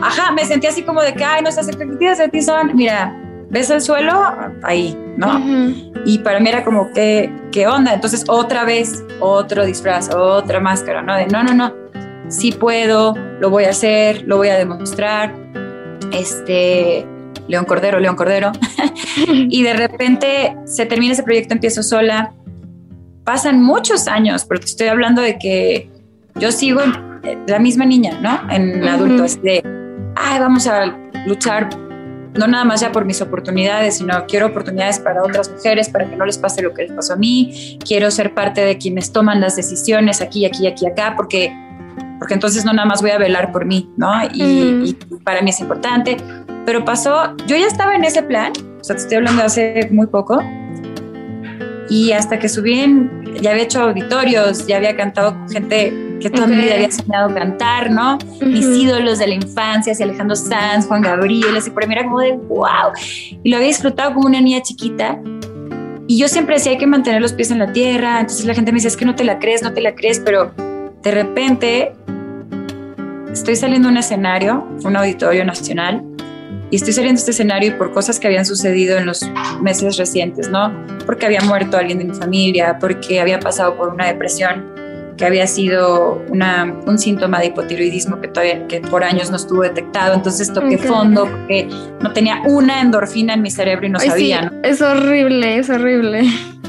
Ajá, 0.03 0.31
me 0.31 0.45
sentía 0.45 0.69
así 0.69 0.83
como 0.83 1.01
de 1.01 1.13
que, 1.13 1.23
ay, 1.23 1.41
nuestras 1.41 1.67
expectativas 1.67 2.17
de 2.17 2.29
ti 2.29 2.41
son, 2.41 2.75
mira, 2.75 3.15
ves 3.51 3.69
el 3.69 3.81
suelo, 3.81 4.33
ahí, 4.63 4.97
¿no? 5.17 5.39
Y 6.05 6.19
para 6.19 6.39
mí 6.39 6.49
era 6.49 6.63
como, 6.63 6.91
¿qué, 6.93 7.31
¿qué 7.51 7.67
onda? 7.67 7.93
Entonces, 7.93 8.23
otra 8.27 8.63
vez, 8.63 9.03
otro 9.19 9.65
disfraz, 9.65 10.09
otra 10.13 10.59
máscara, 10.59 11.01
¿no? 11.01 11.15
De 11.15 11.27
no, 11.27 11.43
no, 11.43 11.53
no, 11.53 11.73
sí 12.31 12.51
puedo, 12.51 13.13
lo 13.39 13.49
voy 13.49 13.65
a 13.65 13.69
hacer, 13.69 14.23
lo 14.25 14.37
voy 14.37 14.49
a 14.49 14.57
demostrar. 14.57 15.35
Este, 16.11 17.05
León 17.47 17.65
Cordero, 17.65 17.99
León 17.99 18.15
Cordero. 18.15 18.51
y 19.27 19.61
de 19.61 19.73
repente 19.73 20.55
se 20.65 20.85
termina 20.85 21.13
ese 21.13 21.23
proyecto, 21.23 21.53
empiezo 21.53 21.83
sola. 21.83 22.33
Pasan 23.23 23.61
muchos 23.61 24.07
años, 24.07 24.45
pero 24.45 24.59
te 24.59 24.65
estoy 24.65 24.87
hablando 24.87 25.21
de 25.21 25.37
que 25.37 25.89
yo 26.35 26.51
sigo 26.51 26.81
eh, 27.23 27.37
la 27.47 27.59
misma 27.59 27.85
niña, 27.85 28.19
¿no? 28.19 28.51
En 28.51 28.79
Ujú. 28.79 28.89
adulto, 28.89 29.25
es 29.25 29.41
de, 29.43 29.61
ay, 30.15 30.39
vamos 30.39 30.65
a 30.67 30.97
luchar 31.27 31.69
no 32.33 32.47
nada 32.47 32.63
más 32.63 32.81
ya 32.81 32.91
por 32.91 33.05
mis 33.05 33.21
oportunidades, 33.21 33.97
sino 33.97 34.25
quiero 34.25 34.47
oportunidades 34.47 34.99
para 34.99 35.23
otras 35.23 35.51
mujeres, 35.51 35.89
para 35.89 36.09
que 36.09 36.15
no 36.15 36.25
les 36.25 36.37
pase 36.37 36.61
lo 36.61 36.73
que 36.73 36.83
les 36.83 36.91
pasó 36.93 37.13
a 37.13 37.15
mí. 37.17 37.77
Quiero 37.85 38.09
ser 38.09 38.33
parte 38.33 38.61
de 38.61 38.77
quienes 38.77 39.11
toman 39.11 39.41
las 39.41 39.55
decisiones 39.55 40.21
aquí, 40.21 40.45
aquí, 40.45 40.67
aquí, 40.67 40.85
acá, 40.85 41.13
porque, 41.17 41.53
porque 42.21 42.35
entonces 42.35 42.63
no 42.65 42.71
nada 42.71 42.87
más 42.87 43.01
voy 43.01 43.09
a 43.09 43.17
velar 43.17 43.51
por 43.51 43.65
mí, 43.65 43.89
¿no? 43.97 44.11
Y, 44.31 44.43
Ujú. 44.43 44.85
y 44.85 44.93
para 45.23 45.41
mí 45.41 45.49
es 45.49 45.59
importante. 45.59 46.17
Pero 46.67 46.85
pasó, 46.85 47.35
yo 47.47 47.57
ya 47.57 47.65
estaba 47.65 47.95
en 47.95 48.03
ese 48.03 48.21
plan, 48.21 48.53
o 48.79 48.83
sea, 48.83 48.95
te 48.95 49.01
estoy 49.01 49.17
hablando 49.17 49.39
de 49.41 49.47
hace 49.47 49.89
muy 49.91 50.05
poco, 50.05 50.39
y 51.89 52.11
hasta 52.11 52.37
que 52.37 52.47
subí, 52.47 52.79
en, 52.79 53.25
ya 53.41 53.49
había 53.49 53.63
hecho 53.63 53.81
auditorios, 53.81 54.67
ya 54.67 54.77
había 54.77 54.95
cantado 54.95 55.33
con 55.33 55.49
gente 55.49 55.91
que 56.21 56.29
toda 56.29 56.45
mi 56.45 56.57
Ok. 56.57 56.61
vida 56.61 56.75
había 56.75 56.91
soñado 56.91 57.33
cantar, 57.33 57.89
¿no? 57.89 58.19
mis 58.39 58.67
Ujú. 58.67 58.75
ídolos 58.75 59.17
de 59.17 59.25
la 59.27 59.33
infancia, 59.33 59.91
así 59.91 60.03
Alejandro 60.03 60.35
Sanz, 60.35 60.85
Juan 60.85 61.01
Gabriel, 61.01 61.57
así 61.57 61.71
por 61.71 61.87
mí 61.87 61.95
era 61.95 62.03
como 62.03 62.19
de 62.19 62.33
wow. 62.33 62.91
Y 63.43 63.49
lo 63.49 63.55
había 63.55 63.69
disfrutado 63.69 64.13
como 64.13 64.27
una 64.27 64.39
niña 64.39 64.61
chiquita. 64.61 65.19
Y 66.05 66.19
yo 66.19 66.27
siempre 66.27 66.57
decía, 66.57 66.73
hay 66.73 66.77
que 66.77 66.85
mantener 66.85 67.19
los 67.19 67.33
pies 67.33 67.49
en 67.49 67.57
la 67.57 67.73
tierra. 67.73 68.19
Entonces 68.19 68.45
la 68.45 68.53
gente 68.53 68.71
me 68.71 68.75
decía, 68.75 68.89
es 68.89 68.97
que 68.97 69.05
no 69.05 69.15
te 69.15 69.23
la 69.23 69.39
crees, 69.39 69.63
no 69.63 69.73
te 69.73 69.81
la 69.81 69.95
crees, 69.95 70.19
pero 70.19 70.53
de 71.01 71.09
repente 71.11 71.93
estoy 73.31 73.55
saliendo 73.55 73.87
a 73.87 73.91
un 73.91 73.97
escenario, 73.97 74.67
un 74.83 74.95
auditorio 74.95 75.45
nacional, 75.45 76.03
y 76.69 76.77
estoy 76.77 76.93
saliendo 76.93 77.17
a 77.17 77.21
este 77.21 77.31
escenario 77.31 77.69
y 77.69 77.73
por 77.73 77.91
cosas 77.91 78.19
que 78.19 78.27
habían 78.27 78.45
sucedido 78.45 78.97
en 78.97 79.05
los 79.05 79.29
meses 79.61 79.97
recientes, 79.97 80.49
¿no? 80.49 80.71
Porque 81.05 81.25
había 81.25 81.41
muerto 81.41 81.77
alguien 81.77 81.97
de 81.99 82.05
mi 82.05 82.13
familia, 82.13 82.77
porque 82.79 83.19
había 83.19 83.39
pasado 83.39 83.75
por 83.75 83.89
una 83.89 84.07
depresión 84.07 84.71
que 85.17 85.25
había 85.25 85.45
sido 85.47 86.23
una, 86.29 86.63
un 86.87 86.97
síntoma 86.97 87.39
de 87.39 87.47
hipotiroidismo 87.47 88.21
que 88.21 88.29
todavía 88.29 88.65
que 88.67 88.79
por 88.79 89.03
años 89.03 89.29
no 89.29 89.35
estuvo 89.35 89.61
detectado. 89.63 90.13
Entonces 90.15 90.51
toqué 90.53 90.75
Ok. 90.77 90.83
fondo 90.85 91.25
porque 91.29 91.67
no 91.99 92.11
tenía 92.13 92.41
una 92.47 92.79
endorfina 92.81 93.33
en 93.33 93.41
mi 93.41 93.51
cerebro 93.51 93.85
y 93.85 93.89
no 93.89 93.99
Ay, 93.99 94.09
sabía, 94.09 94.39
sí, 94.49 94.55
¿no? 94.55 94.61
es 94.63 94.81
horrible, 94.81 95.57
es 95.57 95.69
horrible. 95.69 96.21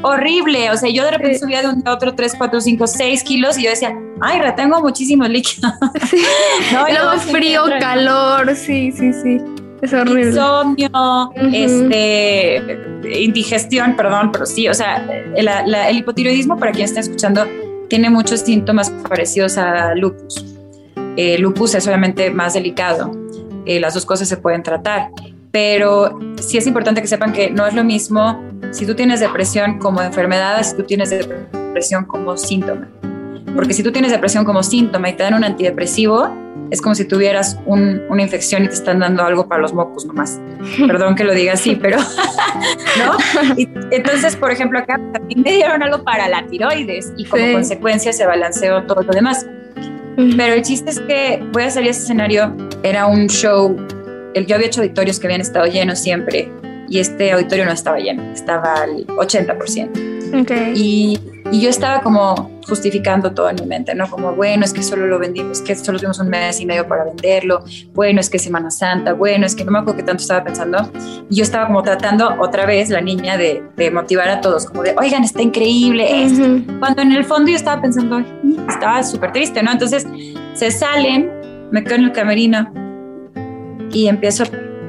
Horrible. 0.02 0.70
O 0.70 0.76
sea, 0.76 0.90
yo 0.90 1.04
de 1.04 1.10
repente 1.12 1.34
Sí. 1.34 1.40
subía 1.40 1.62
de 1.62 1.68
un 1.68 1.82
a 1.86 1.92
otro 1.94 2.14
3, 2.14 2.34
4, 2.36 2.60
5, 2.60 2.86
6 2.86 3.22
kilos 3.24 3.58
y 3.58 3.64
yo 3.64 3.70
decía, 3.70 3.96
ay, 4.20 4.40
retengo 4.40 4.80
muchísimos 4.80 5.28
líquidos. 5.28 5.72
Sí. 6.10 6.16
No, 6.72 6.86
Luego 6.88 7.18
frío, 7.20 7.62
calor, 7.80 8.54
sí, 8.56 8.92
sí, 8.92 9.12
sí. 9.12 9.38
Es 9.82 9.92
horrible. 9.92 10.28
Insomnio, 10.28 10.90
este, 11.52 12.78
indigestión, 13.20 13.96
perdón, 13.96 14.30
pero 14.32 14.46
sí, 14.46 14.68
o 14.68 14.74
sea, 14.74 15.04
la- 15.36 15.66
la- 15.66 15.88
el 15.88 15.98
hipotiroidismo, 15.98 16.56
para 16.56 16.70
quien 16.72 16.84
está 16.84 17.00
escuchando, 17.00 17.46
tiene 17.88 18.08
muchos 18.08 18.40
síntomas 18.40 18.90
parecidos 18.90 19.58
a 19.58 19.94
lupus. 19.96 20.44
Eh, 21.16 21.36
lupus 21.38 21.74
es 21.74 21.86
obviamente 21.86 22.30
más 22.30 22.54
delicado, 22.54 23.10
eh, 23.66 23.80
las 23.80 23.94
dos 23.94 24.06
cosas 24.06 24.28
se 24.28 24.36
pueden 24.36 24.62
tratar, 24.62 25.08
pero 25.52 26.18
sí 26.40 26.56
es 26.58 26.66
importante 26.66 27.00
que 27.00 27.06
sepan 27.06 27.32
que 27.32 27.50
no 27.50 27.66
es 27.66 27.74
lo 27.74 27.84
mismo 27.84 28.42
si 28.72 28.86
tú 28.86 28.94
tienes 28.94 29.20
depresión 29.20 29.78
como 29.78 30.02
enfermedad, 30.02 30.56
a 30.56 30.64
si 30.64 30.74
tú 30.74 30.82
tienes 30.82 31.10
depresión 31.10 32.06
como 32.06 32.36
síntoma. 32.36 32.88
Porque 33.54 33.74
si 33.74 33.82
tú 33.82 33.92
tienes 33.92 34.10
depresión 34.10 34.44
como 34.46 34.62
síntoma 34.62 35.10
y 35.10 35.12
te 35.12 35.22
dan 35.24 35.34
un 35.34 35.44
antidepresivo, 35.44 36.28
es 36.70 36.80
como 36.80 36.94
si 36.94 37.04
tuvieras 37.04 37.58
un- 37.66 38.00
una 38.08 38.22
infección 38.22 38.64
y 38.64 38.68
te 38.68 38.72
están 38.74 39.00
dando 39.00 39.22
algo 39.24 39.46
para 39.46 39.60
los 39.60 39.74
mocos 39.74 40.06
nomás. 40.06 40.40
Perdón 40.86 41.14
que 41.16 41.24
lo 41.24 41.34
diga 41.34 41.52
así, 41.52 41.76
pero 41.76 41.98
¿no? 42.98 43.18
Y 43.58 43.68
entonces, 43.90 44.36
por 44.36 44.50
ejemplo, 44.50 44.78
acá 44.78 44.98
también 45.12 45.42
me 45.42 45.52
dieron 45.52 45.82
algo 45.82 46.02
para 46.02 46.28
la 46.28 46.46
tiroides 46.46 47.12
y 47.18 47.26
como 47.26 47.44
Sí. 47.44 47.52
consecuencia 47.52 48.12
se 48.14 48.24
balanceó 48.26 48.84
todo 48.84 49.02
lo 49.02 49.12
demás. 49.12 49.46
Pero 50.16 50.54
el 50.54 50.62
chiste 50.62 50.90
es 50.90 51.00
que 51.00 51.42
voy 51.52 51.64
a 51.64 51.70
salir 51.70 51.88
a 51.88 51.90
ese 51.92 52.02
escenario, 52.04 52.54
era 52.82 53.06
un 53.06 53.26
show, 53.28 53.76
el, 54.34 54.46
yo 54.46 54.56
había 54.56 54.66
hecho 54.66 54.80
auditorios 54.80 55.18
que 55.18 55.26
habían 55.26 55.40
estado 55.40 55.66
llenos 55.66 55.98
siempre 55.98 56.50
y 56.88 56.98
este 56.98 57.32
auditorio 57.32 57.64
no 57.64 57.72
estaba 57.72 57.98
lleno, 57.98 58.22
estaba 58.32 58.74
al 58.74 59.06
80%. 59.06 60.42
Ok. 60.42 60.50
Y, 60.76 61.18
y 61.50 61.60
yo 61.60 61.68
estaba 61.68 62.00
como 62.00 62.50
justificando 62.66 63.32
todo 63.32 63.50
en 63.50 63.56
mi 63.56 63.66
mente, 63.66 63.94
¿no? 63.94 64.08
Como, 64.08 64.34
bueno, 64.34 64.64
es 64.64 64.72
que 64.72 64.82
solo 64.82 65.06
lo 65.06 65.18
vendimos, 65.18 65.60
que 65.60 65.74
solo 65.74 65.98
tuvimos 65.98 66.18
un 66.18 66.28
mes 66.28 66.60
y 66.60 66.66
medio 66.66 66.86
para 66.86 67.04
venderlo, 67.04 67.64
bueno, 67.92 68.20
es 68.20 68.30
que 68.30 68.38
Semana 68.38 68.70
Santa, 68.70 69.12
bueno, 69.14 69.46
es 69.46 69.56
que 69.56 69.64
no 69.64 69.72
me 69.72 69.78
acuerdo 69.78 69.98
qué 69.98 70.02
tanto 70.04 70.22
estaba 70.22 70.44
pensando. 70.44 70.90
Y 71.28 71.36
yo 71.36 71.42
estaba 71.42 71.66
como 71.66 71.82
tratando 71.82 72.36
otra 72.40 72.66
vez, 72.66 72.88
la 72.90 73.00
niña, 73.00 73.36
de, 73.36 73.62
de 73.76 73.90
motivar 73.90 74.28
a 74.28 74.40
todos, 74.40 74.66
como 74.66 74.82
de, 74.82 74.94
oigan, 74.98 75.24
está 75.24 75.42
increíble 75.42 76.24
esto. 76.24 76.44
Cuando 76.78 77.02
en 77.02 77.12
el 77.12 77.24
fondo 77.24 77.50
yo 77.50 77.56
estaba 77.56 77.80
pensando, 77.82 78.16
"Ay, 78.16 78.26
estaba 78.68 79.02
súper 79.02 79.32
triste, 79.32 79.62
¿no? 79.62 79.72
Entonces 79.72 80.06
se 80.54 80.70
salen, 80.70 81.30
me 81.70 81.82
quedo 81.84 81.96
en 81.96 82.04
el 82.04 82.12
camerino 82.12 82.81
y 83.92 84.08
empiezo 84.08 84.44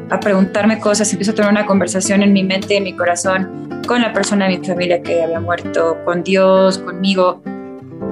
a 0.10 0.20
preguntarme 0.20 0.80
cosas, 0.80 1.12
empiezo 1.12 1.32
a 1.32 1.36
tener 1.36 1.52
una 1.52 1.66
conversación 1.66 2.24
en 2.24 2.34
mi 2.34 2.44
mente, 2.44 2.78
en 2.78 2.84
mi 2.84 2.96
corazón, 2.96 3.82
con 3.88 4.02
la 4.02 4.14
persona 4.14 4.48
de 4.48 4.60
mi 4.60 4.66
familia 4.66 5.02
que 5.02 5.24
había 5.24 5.40
muerto, 5.40 5.98
con 6.06 6.24
Dios, 6.24 6.78
conmigo, 6.78 7.42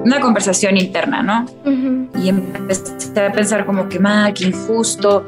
una 0.04 0.20
conversación 0.20 0.76
interna, 0.76 1.22
¿no? 1.22 1.46
Ujú. 1.64 2.08
Y 2.22 2.28
empecé 2.28 3.20
a 3.20 3.32
pensar 3.32 3.64
como 3.64 3.88
que 3.88 3.98
mal, 3.98 4.34
que 4.34 4.44
injusto, 4.44 5.24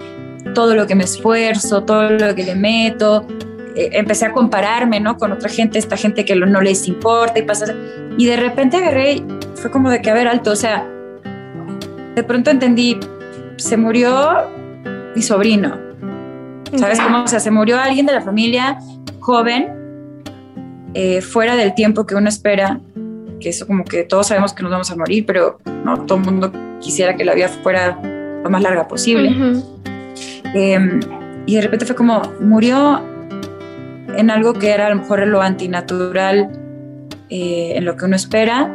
todo 0.55 0.75
lo 0.75 0.87
que 0.87 0.95
me 0.95 1.05
esfuerzo, 1.05 1.85
todo 1.85 2.11
lo 2.11 2.35
que 2.35 2.45
le 2.45 2.55
meto. 2.55 3.27
Eh, 3.77 3.91
empecé 3.93 4.27
a 4.27 4.33
compararme, 4.33 5.01
¿no? 5.01 5.17
Con 5.17 5.33
otra 5.33 5.49
gente, 5.49 5.79
esta 5.79 5.97
gente 5.97 6.25
que 6.25 6.35
no 6.35 6.61
les 6.61 6.87
importa 6.89 7.39
y 7.39 7.43
pasa. 7.43 7.75
Y 8.19 8.27
de 8.27 8.37
repente 8.37 8.77
agarré, 8.77 9.23
fue 9.55 9.71
como 9.71 9.91
de 9.91 10.03
que, 10.03 10.11
a 10.11 10.15
ver, 10.15 10.29
alto, 10.29 10.53
o 10.53 10.57
sea, 10.57 10.87
de 12.15 12.23
pronto 12.23 12.51
entendí, 12.51 12.99
se 13.57 13.77
murió 13.77 14.64
mi 15.15 15.23
sobrino, 15.23 15.79
¿sabes 16.77 17.01
cómo? 17.01 17.25
O 17.25 17.29
sea, 17.29 17.41
se 17.41 17.51
murió 17.51 17.79
alguien 17.79 18.07
de 18.07 18.13
la 18.13 18.21
familia 18.21 18.79
joven, 19.21 19.69
eh, 20.95 21.21
fuera 21.21 21.57
del 21.57 21.75
tiempo 21.75 22.07
que 22.07 22.15
uno 22.15 22.29
espera, 22.29 22.81
que 23.41 23.49
eso 23.49 23.67
como 23.67 23.85
que 23.85 24.05
todos 24.05 24.29
sabemos 24.29 24.53
que 24.53 24.63
nos 24.63 24.73
vamos 24.73 24.91
a 24.91 24.97
morir, 24.97 25.25
pero 25.27 25.59
no 25.85 26.01
todo 26.03 26.19
el 26.19 26.25
mundo 26.25 26.53
quisiera 26.81 27.17
que 27.17 27.25
la 27.25 27.35
vida 27.35 27.49
fuera 27.49 27.99
lo 28.43 28.51
más 28.51 28.63
larga 28.63 28.87
posible. 28.87 29.31
Ujú. 29.31 29.81
Eh, 30.55 31.01
y 31.47 31.57
de 31.57 31.61
repente 31.61 31.85
fue 31.85 31.97
como, 31.97 32.23
murió 32.41 33.03
en 34.17 34.31
algo 34.31 34.55
que 34.55 34.71
era 34.71 34.87
a 34.87 34.91
lo 34.91 34.97
mejor 34.97 35.27
lo 35.27 35.43
antinatural, 35.43 36.51
eh, 37.29 37.73
en 37.77 37.85
lo 37.85 37.97
que 37.97 38.05
uno 38.05 38.17
espera, 38.17 38.73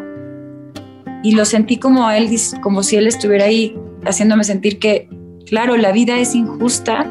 y 1.24 1.36
lo 1.36 1.46
sentí 1.46 1.78
como 1.78 2.10
él, 2.12 2.30
como 2.62 2.84
si 2.84 2.96
él 2.96 3.08
estuviera 3.08 3.46
ahí 3.46 3.78
haciéndome 4.06 4.44
sentir 4.44 4.80
que, 4.80 5.10
claro, 5.50 5.78
la 5.78 5.92
vida 5.92 6.18
es 6.18 6.36
injusta 6.36 7.06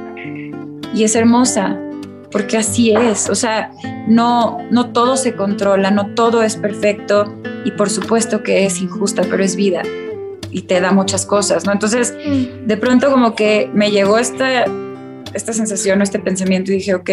y 0.95 1.05
es 1.05 1.15
hermosa, 1.15 1.79
porque 2.31 2.57
así 2.57 2.93
es, 2.93 3.29
o 3.29 3.35
sea, 3.35 3.73
no, 4.07 4.59
no 4.71 4.93
todo 4.93 5.17
se 5.17 5.35
controla, 5.35 5.91
no 5.91 6.15
todo 6.15 6.43
es 6.43 6.57
perfecto, 6.57 7.35
y 7.65 7.73
por 7.73 7.91
supuesto 7.91 8.43
que 8.43 8.65
es 8.65 8.81
injusta, 8.81 9.23
pero 9.29 9.43
es 9.43 9.57
vida 9.57 9.83
y 10.51 10.63
te 10.63 10.81
da 10.81 10.93
muchas 10.93 11.27
cosas, 11.27 11.67
¿no? 11.67 11.73
Entonces, 11.73 12.15
de 12.67 12.77
pronto 12.77 13.11
como 13.11 13.35
que 13.35 13.71
me 13.75 13.91
llegó 13.91 14.19
esta, 14.19 14.65
esta 15.35 15.53
sensación 15.53 16.01
o 16.01 16.03
este 16.03 16.19
pensamiento 16.19 16.73
y 16.73 16.77
dije, 16.77 16.95
ok, 16.95 17.11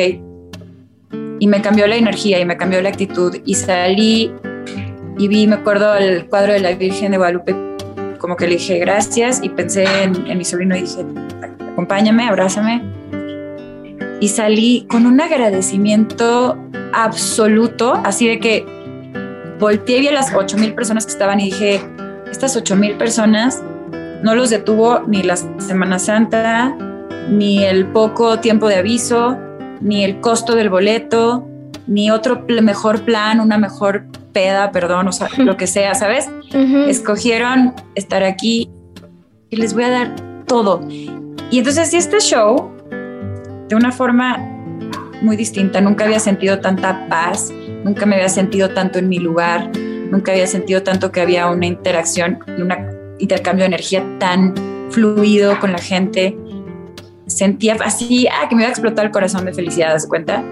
y 1.40 1.48
me 1.48 1.62
cambió 1.62 1.86
la 1.88 1.98
energía 1.98 2.40
y 2.40 2.46
me 2.46 2.56
cambió 2.56 2.82
la 2.82 2.90
actitud 2.90 3.36
y 3.44 3.56
salí 3.56 4.32
y 5.18 5.28
vi, 5.28 5.48
me 5.48 5.56
acuerdo, 5.56 5.96
el 5.96 6.28
cuadro 6.28 6.54
de 6.54 6.60
la 6.60 6.72
Virgen 6.74 7.12
de 7.12 7.18
Guadalupe, 7.18 7.75
como 8.26 8.38
que 8.38 8.48
le 8.48 8.54
dije 8.54 8.80
gracias 8.80 9.40
y 9.44 9.50
pensé 9.50 9.86
en, 10.02 10.36
mi 10.36 10.44
sobrino 10.44 10.76
y 10.76 10.82
dije, 10.82 11.06
acompáñame, 11.74 12.28
abrázame. 12.28 12.82
Y 14.20 14.30
salí 14.30 14.88
con 14.90 15.06
un 15.06 15.22
agradecimiento 15.22 16.58
absoluto, 16.92 17.94
así 18.04 18.28
de 18.28 18.40
que 18.40 18.66
volteé 19.60 19.98
y 19.98 20.00
vi 20.00 20.08
a 20.08 20.12
las 20.14 20.34
8 20.34 20.58
mil 20.58 20.74
personas 20.74 21.06
que 21.06 21.12
estaban 21.12 21.40
y 21.40 21.52
dije, 21.52 21.80
estas 22.32 22.56
8 22.56 22.76
mil 22.76 22.96
personas 22.96 23.62
no 24.24 24.34
los 24.34 24.50
detuvo 24.50 25.02
ni 25.06 25.22
la 25.22 25.36
Semana 25.36 26.00
Santa, 26.00 26.76
ni 27.30 27.64
el 27.64 27.86
poco 27.86 28.40
tiempo 28.40 28.68
de 28.68 28.78
aviso, 28.78 29.38
ni 29.82 30.04
el 30.04 30.20
costo 30.20 30.56
del 30.56 30.72
boleto, 30.72 31.48
ni 31.88 32.10
otro 32.12 32.46
mejor 32.62 33.02
plan, 33.04 33.40
una 33.40 33.58
mejor 33.58 34.06
peda, 34.34 34.72
perdón, 34.72 35.08
o 35.08 35.12
sea, 35.12 35.30
lo 35.38 35.58
que 35.58 35.68
sea, 35.68 35.96
¿sabes? 35.96 36.30
Escogieron 36.88 37.74
estar 37.96 38.24
aquí 38.24 38.70
y 39.50 39.56
les 39.56 39.74
voy 39.74 39.84
a 39.84 39.90
dar 39.90 40.16
todo. 40.48 40.86
Y 40.90 41.60
entonces, 41.60 41.94
este 41.94 42.20
show, 42.20 42.72
de 43.70 43.76
una 43.76 43.92
forma 43.92 44.38
muy 45.22 45.38
distinta, 45.38 45.80
nunca 45.82 46.06
había 46.06 46.20
sentido 46.20 46.60
tanta 46.60 47.08
paz, 47.08 47.52
nunca 47.84 48.06
me 48.06 48.16
había 48.16 48.30
sentido 48.30 48.70
tanto 48.72 49.00
en 49.00 49.08
mi 49.08 49.20
lugar, 49.20 49.72
nunca 50.12 50.32
había 50.32 50.48
sentido 50.48 50.84
tanto 50.84 51.12
que 51.12 51.22
había 51.22 51.48
una 51.48 51.66
interacción 51.66 52.40
y 52.58 52.62
un 52.62 52.74
intercambio 53.20 53.64
de 53.64 53.68
energía 53.68 54.04
tan 54.20 54.54
fluido 54.90 55.60
con 55.60 55.72
la 55.72 55.80
gente. 55.80 56.38
Sentía 57.28 57.78
así, 57.84 58.28
ah, 58.28 58.48
que 58.50 58.56
me 58.56 58.64
iba 58.64 58.70
a 58.70 58.72
explotar 58.72 59.06
el 59.06 59.12
corazón 59.12 59.46
de 59.46 59.54
felicidad, 59.54 59.94
¿das 59.94 60.08
cuenta? 60.08 60.44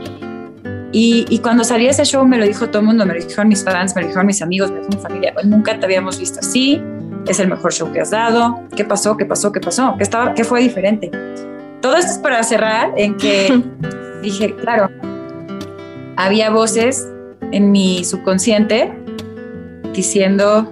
Y, 0.96 1.40
cuando 1.40 1.64
salí 1.64 1.86
de 1.86 1.90
ese 1.90 2.06
show 2.06 2.24
me 2.26 2.38
lo 2.38 2.46
dijo 2.46 2.68
todo 2.68 2.82
el 2.82 2.86
mundo, 2.86 3.04
me 3.04 3.16
lo 3.16 3.20
dijeron 3.20 3.48
mis 3.48 3.64
fans, 3.64 3.96
me 3.96 4.02
lo 4.02 4.08
dijeron 4.08 4.28
mis 4.28 4.44
amigos, 4.44 4.70
me 4.70 4.78
lo 4.78 4.82
dijo 4.84 4.96
mi 4.96 5.02
familia, 5.02 5.34
pues 5.34 5.46
nunca 5.48 5.80
te 5.80 5.86
habíamos 5.86 6.20
visto 6.20 6.40
así, 6.40 6.80
es 7.28 7.40
el 7.40 7.48
mejor 7.48 7.74
show 7.74 7.92
que 7.92 8.00
has 8.00 8.12
dado, 8.12 8.62
¿qué 8.76 8.86
pasó? 8.86 9.18
¿Qué 9.18 9.26
pasó? 9.26 9.52
¿Qué 9.52 9.60
pasó? 9.60 9.96
¿Qué, 9.98 10.04
estaba, 10.04 10.36
qué 10.36 10.44
fue 10.44 10.62
diferente? 10.62 11.10
Todo 11.82 11.98
esto 11.98 12.12
es 12.12 12.18
para 12.20 12.44
cerrar 12.44 12.94
en 12.96 13.18
que 13.18 13.60
dije, 14.22 14.56
claro, 14.56 14.92
había 16.16 16.52
voces 16.52 17.10
en 17.52 17.72
mi 17.72 18.04
subconsciente 18.04 18.94
diciendo 19.94 20.72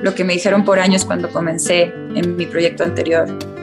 lo 0.00 0.14
que 0.14 0.24
me 0.24 0.32
dijeron 0.32 0.64
por 0.64 0.80
años 0.80 1.04
cuando 1.04 1.30
comencé 1.30 1.92
en 2.16 2.36
mi 2.36 2.46
proyecto 2.46 2.82
anterior. 2.82 3.53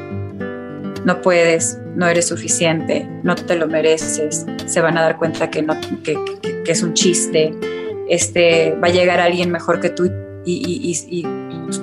No 1.05 1.21
puedes, 1.21 1.79
no 1.95 2.07
eres 2.07 2.27
suficiente, 2.27 3.07
no 3.23 3.35
te 3.35 3.55
lo 3.55 3.67
mereces, 3.67 4.45
se 4.65 4.81
van 4.81 4.97
a 4.97 5.01
dar 5.01 5.17
cuenta 5.17 5.49
que, 5.49 5.61
no, 5.61 5.75
que, 6.03 6.17
es 6.65 6.83
un 6.83 6.93
chiste, 6.93 7.53
este, 8.07 8.75
va 8.81 8.87
a 8.87 8.91
llegar 8.91 9.19
alguien 9.19 9.51
mejor 9.51 9.79
que 9.79 9.89
tú 9.89 10.05
y, 10.45 10.97
y, 11.09 11.23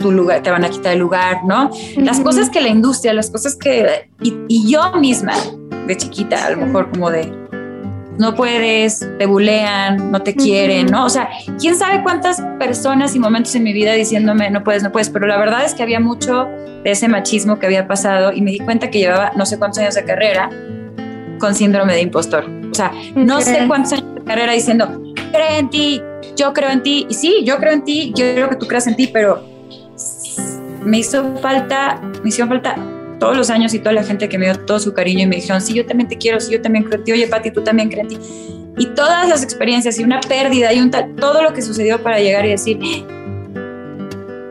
tu 0.01 0.13
lugar, 0.13 0.43
te 0.43 0.51
van 0.51 0.65
a 0.65 0.69
quitar 0.69 0.93
el 0.93 0.99
lugar, 0.99 1.45
¿no? 1.45 1.71
Las 1.97 2.21
cosas 2.21 2.51
que 2.51 2.61
la 2.61 2.69
industria, 2.69 3.15
las 3.15 3.31
cosas 3.31 3.57
que... 3.57 4.11
Y, 4.21 4.71
yo 4.71 4.93
misma, 4.93 5.35
de 5.87 5.97
chiquita, 5.97 6.47
a 6.47 6.51
lo 6.51 6.59
mejor 6.67 6.91
como 6.91 7.11
de, 7.11 7.33
no 8.19 8.35
puedes, 8.35 9.07
te 9.19 9.27
bulean, 9.27 10.11
no 10.11 10.21
te 10.23 10.35
quieren, 10.35 10.87
¿no? 10.87 11.05
O 11.05 11.09
sea, 11.09 11.29
quién 11.59 11.77
sabe 11.77 12.03
cuántas 12.03 12.41
personas 12.59 13.15
y 13.15 13.19
momentos 13.19 13.55
en 13.55 13.63
mi 13.63 13.73
vida 13.73 13.93
diciéndome, 13.93 14.51
no 14.51 14.65
puedes, 14.65 14.83
no 14.83 14.91
puedes, 14.91 15.09
pero 15.09 15.27
la 15.27 15.39
verdad 15.39 15.65
es 15.65 15.75
que 15.75 15.83
había 15.83 16.01
mucho 16.01 16.47
de 16.85 16.91
ese 16.91 17.09
machismo 17.09 17.59
que 17.59 17.67
había 17.67 17.87
pasado 17.87 18.33
y 18.33 18.43
me 18.43 18.51
di 18.51 18.59
cuenta 18.59 18.91
que 18.91 18.99
llevaba 18.99 19.33
no 19.37 19.47
sé 19.47 19.59
cuántos 19.59 19.79
años 19.79 19.95
de 19.95 20.05
carrera 20.05 20.51
con 21.39 21.55
síndrome 21.55 21.95
de 21.95 22.03
impostor. 22.03 22.45
O 22.71 22.75
sea, 22.75 22.93
no 23.15 23.41
sé 23.41 23.65
cuántos 23.69 23.93
años 23.93 24.15
de 24.17 24.25
carrera 24.25 24.53
diciendo, 24.53 25.01
cree 25.33 25.59
en 25.59 25.71
ti, 25.71 26.03
yo 26.37 26.53
creo 26.53 26.71
en 26.71 26.83
ti, 26.83 27.07
y 27.09 27.15
sí, 27.15 27.45
yo 27.45 27.59
creo 27.59 27.73
en 27.73 27.85
ti, 27.85 28.13
quiero 28.15 28.49
que 28.49 28.57
tú 28.57 28.67
creas 28.67 28.87
en 28.89 28.97
ti, 28.97 29.09
pero 29.13 29.45
me 30.85 30.99
hizo 30.99 31.37
falta, 31.39 32.01
me 32.23 32.29
hizo 32.29 32.47
falta 32.49 32.77
todos 33.19 33.37
los 33.37 33.51
años 33.51 33.75
y 33.75 33.79
toda 33.79 33.93
la 33.93 34.05
gente 34.05 34.29
que 34.29 34.39
me 34.39 34.47
dio 34.47 34.59
todo 34.61 34.79
su 34.79 34.95
cariño 34.95 35.25
y 35.25 35.27
me 35.27 35.37
dijeron, 35.37 35.61
sí, 35.61 35.75
yo 35.75 35.85
también 35.87 36.09
te 36.09 36.17
quiero, 36.17 36.41
sí, 36.41 36.53
yo 36.53 36.63
también 36.63 36.85
creo 36.85 36.99
en 36.99 37.05
ti, 37.05 37.13
oye, 37.13 37.27
Pati, 37.27 37.51
tú 37.51 37.63
también 37.63 37.89
crees 37.89 38.13
en 38.13 38.21
ti. 38.21 38.27
Y 38.79 38.87
todas 38.95 39.29
las 39.29 39.43
experiencias 39.43 39.99
y 39.99 40.05
una 40.05 40.21
pérdida 40.21 40.73
y 40.73 40.81
un 40.81 40.91
tal, 40.91 41.15
todo 41.17 41.43
lo 41.43 41.53
que 41.53 41.63
sucedió 41.63 42.03
para 42.03 42.21
llegar 42.21 42.47
y 42.47 42.51
decir, 42.51 42.79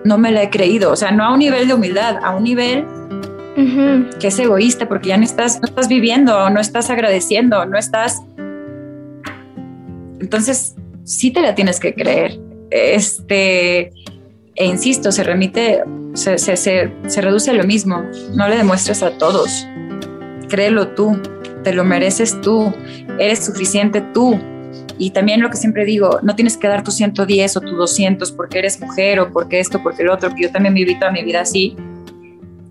no 0.04 0.18
me 0.18 0.32
la 0.32 0.44
he 0.44 0.50
creído, 0.50 0.92
o 0.92 0.96
sea, 0.96 1.12
no 1.12 1.24
a 1.24 1.34
un 1.34 1.40
nivel 1.40 1.68
de 1.68 1.74
humildad, 1.74 2.18
a 2.24 2.36
un 2.36 2.44
nivel 2.44 2.86
que 4.20 4.28
es 4.28 4.38
egoísta 4.38 4.88
porque 4.88 5.10
ya 5.10 5.18
no 5.18 5.24
estás, 5.24 5.60
no 5.60 5.68
estás 5.68 5.88
viviendo, 5.88 6.50
no 6.50 6.60
estás 6.60 6.90
agradeciendo, 6.90 7.66
no 7.66 7.78
estás... 7.78 8.22
Entonces, 10.20 10.76
sí 11.04 11.32
te 11.32 11.42
la 11.42 11.56
tienes 11.56 11.80
que 11.80 11.94
creer. 11.96 12.40
Este, 12.70 13.92
e 14.58 14.66
insisto, 14.66 15.12
se 15.12 15.24
remite, 15.24 15.84
se, 16.14 16.40
se, 16.40 16.58
se, 16.58 17.22
reduce 17.22 17.52
a 17.52 17.54
lo 17.54 17.64
mismo. 17.64 18.04
No 18.34 18.50
le 18.50 18.58
demuestres 18.58 19.04
a 19.04 19.12
todos. 19.12 19.68
Créelo 20.50 20.90
tú, 20.90 21.22
te 21.64 21.74
lo 21.74 21.84
mereces 21.84 22.42
tú, 22.42 22.74
eres 23.20 23.46
suficiente 23.46 24.02
tú. 24.02 24.40
Y 24.98 25.12
también 25.12 25.42
lo 25.42 25.52
que 25.52 25.58
siempre 25.58 25.86
digo, 25.86 26.20
no 26.24 26.36
tienes 26.36 26.58
que 26.58 26.68
dar 26.68 26.84
tu 26.84 26.90
110 26.90 27.58
o 27.58 27.62
tu 27.62 27.76
200 27.76 28.32
porque 28.32 28.58
eres 28.58 28.82
mujer 28.82 29.20
o 29.20 29.32
porque 29.32 29.60
esto, 29.60 29.84
porque 29.84 30.02
el 30.02 30.10
otro, 30.10 30.34
que 30.34 30.44
yo 30.44 30.52
también 30.52 30.74
viví 30.74 30.98
toda 30.98 31.12
mi 31.12 31.24
vida 31.24 31.42
así. 31.42 31.76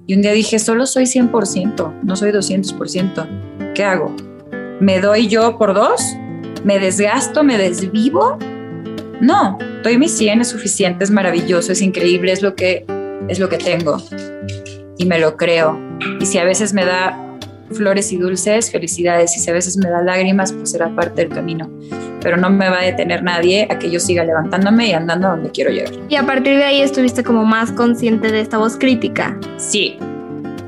Y 0.09 0.15
un 0.15 0.23
día 0.23 0.33
dije, 0.33 0.59
solo 0.59 0.87
soy 0.87 1.05
100%, 1.05 2.01
no 2.03 2.17
soy 2.17 2.33
200%. 2.33 3.73
¿Qué 3.75 3.85
hago? 3.85 4.15
¿Me 4.81 5.01
doy 5.01 5.29
yo 5.29 5.57
por 5.57 5.73
dos? 5.73 6.03
¿Me 6.65 6.81
desgasto? 6.81 7.45
¿Me 7.45 7.59
desvivo? 7.59 8.39
No, 9.21 9.57
doy 9.87 9.99
mi 9.99 10.09
100, 10.09 10.41
es 10.41 10.49
suficiente, 10.49 11.05
es 11.05 11.13
maravilloso, 11.13 11.71
es 11.71 11.81
increíble, 11.81 12.33
es 12.33 12.43
lo 12.43 12.57
que, 12.57 12.85
es 13.29 13.39
lo 13.39 13.49
que 13.49 13.57
tengo. 13.57 14.03
Y 14.99 15.07
me 15.07 15.21
lo 15.21 15.37
creo. 15.37 15.79
Y 16.21 16.27
si 16.27 16.39
a 16.39 16.45
veces 16.45 16.73
me 16.73 16.85
da 16.85 17.39
flores 17.71 18.11
y 18.11 18.17
dulces, 18.17 18.73
felicidades. 18.73 19.37
Y 19.37 19.41
si 19.41 19.49
a 19.49 19.53
veces 19.53 19.77
me 19.77 19.89
da 19.89 20.03
lágrimas, 20.03 20.53
pues 20.53 20.73
será 20.73 20.89
parte 20.89 21.23
del 21.23 21.31
camino. 21.31 21.71
Pero 22.21 22.37
no 22.37 22.51
me 22.51 22.69
va 22.69 22.81
a 22.81 22.85
detener 22.85 23.23
nadie 23.23 23.69
a 23.71 23.79
que 23.79 23.89
yo 23.89 24.01
siga 24.01 24.25
levantándome 24.25 24.89
y 24.89 24.93
andando 24.93 25.29
a 25.29 25.31
donde 25.33 25.53
quiero 25.53 25.71
llegar. 25.71 25.93
Y 26.09 26.17
a 26.17 26.27
partir 26.27 26.57
de 26.57 26.65
ahí 26.65 26.81
estuviste 26.81 27.23
como 27.23 27.45
más 27.45 27.71
consciente 27.71 28.33
de 28.33 28.41
esta 28.41 28.59
voz 28.59 28.77
crítica. 28.77 29.39
Sí, 29.57 29.99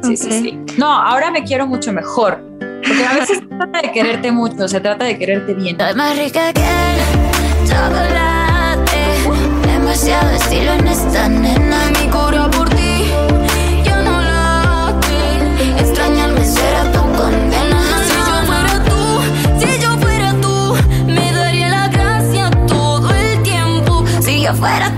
sí, 0.04 0.16
sí, 0.16 0.30
sí. 0.30 0.60
No, 0.76 0.92
ahora 0.92 1.32
me 1.32 1.42
quiero 1.42 1.66
mucho 1.66 1.92
mejor. 1.92 2.40
Porque 2.60 3.04
a 3.04 3.14
veces 3.14 3.38
se 3.40 3.46
trata 3.46 3.82
de 3.82 3.90
quererte 3.90 4.30
mucho, 4.30 4.68
se 4.68 4.80
trata 4.80 5.04
de 5.06 5.18
quererte 5.18 5.54
bien. 5.54 5.76
Demasiado 10.08 10.30
estilo 10.36 10.72
en 10.72 10.88
esta 10.88 11.28
nena. 11.28 11.90
Mi 11.90 12.08
cura 12.08 12.50
por 12.50 12.68
ti, 12.70 13.12
yo 13.84 13.96
no 14.02 14.20
late. 14.22 15.80
Extrañarme 15.80 16.44
será 16.44 16.90
tu 16.92 17.00
condena. 17.12 17.80
Si 18.06 18.16
yo 18.28 18.36
fuera 18.46 18.84
tú, 18.84 19.20
si 19.60 19.80
yo 19.82 19.98
fuera 19.98 20.32
tú, 20.40 20.76
me 21.06 21.32
daría 21.32 21.68
la 21.68 21.88
gracia 21.88 22.50
todo 22.66 23.10
el 23.10 23.42
tiempo. 23.42 24.04
Si 24.20 24.42
yo 24.42 24.54
fuera 24.54 24.90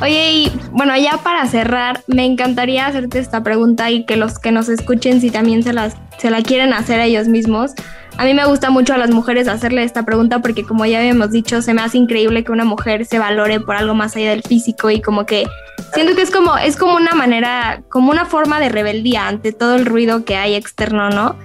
Oye, 0.00 0.30
y 0.32 0.52
bueno, 0.70 0.96
ya 0.96 1.18
para 1.18 1.46
cerrar, 1.46 2.02
me 2.06 2.24
encantaría 2.24 2.86
hacerte 2.86 3.18
esta 3.18 3.42
pregunta 3.42 3.90
y 3.90 4.04
que 4.04 4.16
los 4.16 4.38
que 4.38 4.52
nos 4.52 4.68
escuchen, 4.68 5.20
si 5.20 5.30
también 5.30 5.64
se, 5.64 5.72
las, 5.72 5.96
se 6.18 6.30
la 6.30 6.42
quieren 6.42 6.72
hacer 6.72 7.00
a 7.00 7.04
ellos 7.06 7.26
mismos. 7.26 7.72
A 8.16 8.24
mí 8.24 8.32
me 8.32 8.44
gusta 8.46 8.70
mucho 8.70 8.94
a 8.94 8.98
las 8.98 9.10
mujeres 9.10 9.48
hacerle 9.48 9.82
esta 9.82 10.04
pregunta 10.04 10.40
porque 10.40 10.64
como 10.64 10.86
ya 10.86 10.98
habíamos 10.98 11.32
dicho, 11.32 11.62
se 11.62 11.74
me 11.74 11.82
hace 11.82 11.98
increíble 11.98 12.44
que 12.44 12.52
una 12.52 12.64
mujer 12.64 13.06
se 13.06 13.18
valore 13.18 13.60
por 13.60 13.76
algo 13.76 13.94
más 13.94 14.14
allá 14.14 14.30
del 14.30 14.42
físico 14.42 14.90
y 14.90 15.00
como 15.00 15.26
que 15.26 15.46
siento 15.94 16.14
que 16.14 16.22
es 16.22 16.30
como, 16.30 16.56
es 16.56 16.76
como 16.76 16.96
una 16.96 17.14
manera, 17.14 17.82
como 17.88 18.10
una 18.10 18.24
forma 18.24 18.60
de 18.60 18.68
rebeldía 18.68 19.28
ante 19.28 19.52
todo 19.52 19.76
el 19.76 19.86
ruido 19.86 20.24
que 20.24 20.36
hay 20.36 20.54
externo, 20.54 21.10
¿no? 21.10 21.36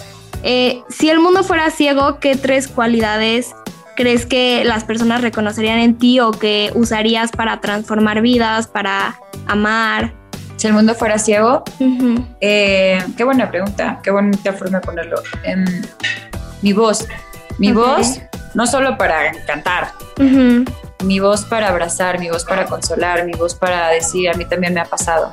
Eh, 0.43 0.81
si 0.89 1.09
el 1.09 1.19
mundo 1.19 1.43
fuera 1.43 1.69
ciego, 1.69 2.19
¿qué 2.19 2.35
tres 2.35 2.67
cualidades 2.67 3.53
crees 3.95 4.25
que 4.25 4.63
las 4.63 4.84
personas 4.84 5.21
reconocerían 5.21 5.79
en 5.79 5.97
ti 5.97 6.19
o 6.19 6.32
que 6.32 6.71
usarías 6.75 7.32
para 7.32 7.60
transformar 7.62 8.21
vidas, 8.21 8.67
para 8.67 9.19
amar? 9.47 10.13
Si 10.56 10.67
el 10.67 10.73
mundo 10.73 10.95
fuera 10.95 11.17
ciego, 11.19 11.63
eh, 12.39 13.03
qué 13.17 13.23
buena 13.23 13.49
pregunta, 13.49 13.99
qué 14.01 14.12
bonita 14.12 14.53
forma 14.53 14.79
de 14.79 14.86
ponerlo. 14.86 15.21
Em, 15.43 15.65
mi 16.62 16.73
voz, 16.73 17.08
mi 17.58 17.71
voz, 17.71 18.21
no 18.53 18.65
solo 18.65 18.97
para 18.97 19.32
cantar, 19.45 19.91
mi 21.03 21.19
voz 21.19 21.43
para 21.45 21.69
abrazar, 21.69 22.19
mi 22.19 22.29
voz 22.29 22.45
para 22.45 22.65
consolar, 22.65 23.25
mi 23.25 23.34
voz 23.34 23.56
para 23.56 23.89
decir, 23.89 24.29
a 24.29 24.34
mí 24.36 24.45
también 24.45 24.73
me 24.73 24.79
ha 24.79 24.86
pasado. 24.86 25.32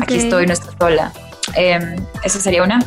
Aquí 0.00 0.16
estoy, 0.16 0.46
no 0.46 0.52
estoy 0.52 0.74
sola. 0.78 1.12
Eh, 1.56 1.96
esa 2.22 2.40
sería 2.40 2.62
una. 2.62 2.80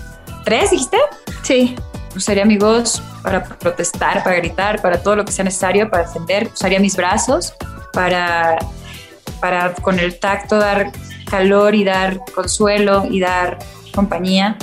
¿Tres, 0.44 0.72
dijiste? 0.72 0.98
Sí 1.44 1.76
usaría 2.18 2.46
mi 2.46 2.58
voz 2.58 3.02
para 3.28 3.44
protestar, 3.44 4.24
para 4.24 4.38
gritar, 4.38 4.82
para 4.82 5.04
todo 5.04 5.18
lo 5.18 5.26
que 5.26 5.34
sea 5.34 5.44
necesario, 5.44 5.90
para 5.90 6.04
defender, 6.04 6.50
usaría 6.54 6.80
mis 6.80 6.96
brazos 6.96 7.54
para 7.92 8.58
para 9.42 9.74
con 9.74 10.00
el 10.00 10.18
tacto 10.18 10.56
dar 10.58 10.94
calor 11.30 11.76
y 11.76 11.84
dar 11.84 12.22
consuelo 12.34 13.06
y 13.12 13.20
dar 13.20 13.60
compañía 13.94 14.56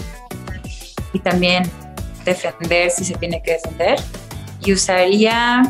y 1.12 1.18
también 1.18 1.70
defender 2.24 2.90
si 2.90 3.04
se 3.04 3.14
tiene 3.16 3.42
que 3.42 3.52
defender. 3.52 4.00
Y 4.64 4.72
usaría, 4.72 5.62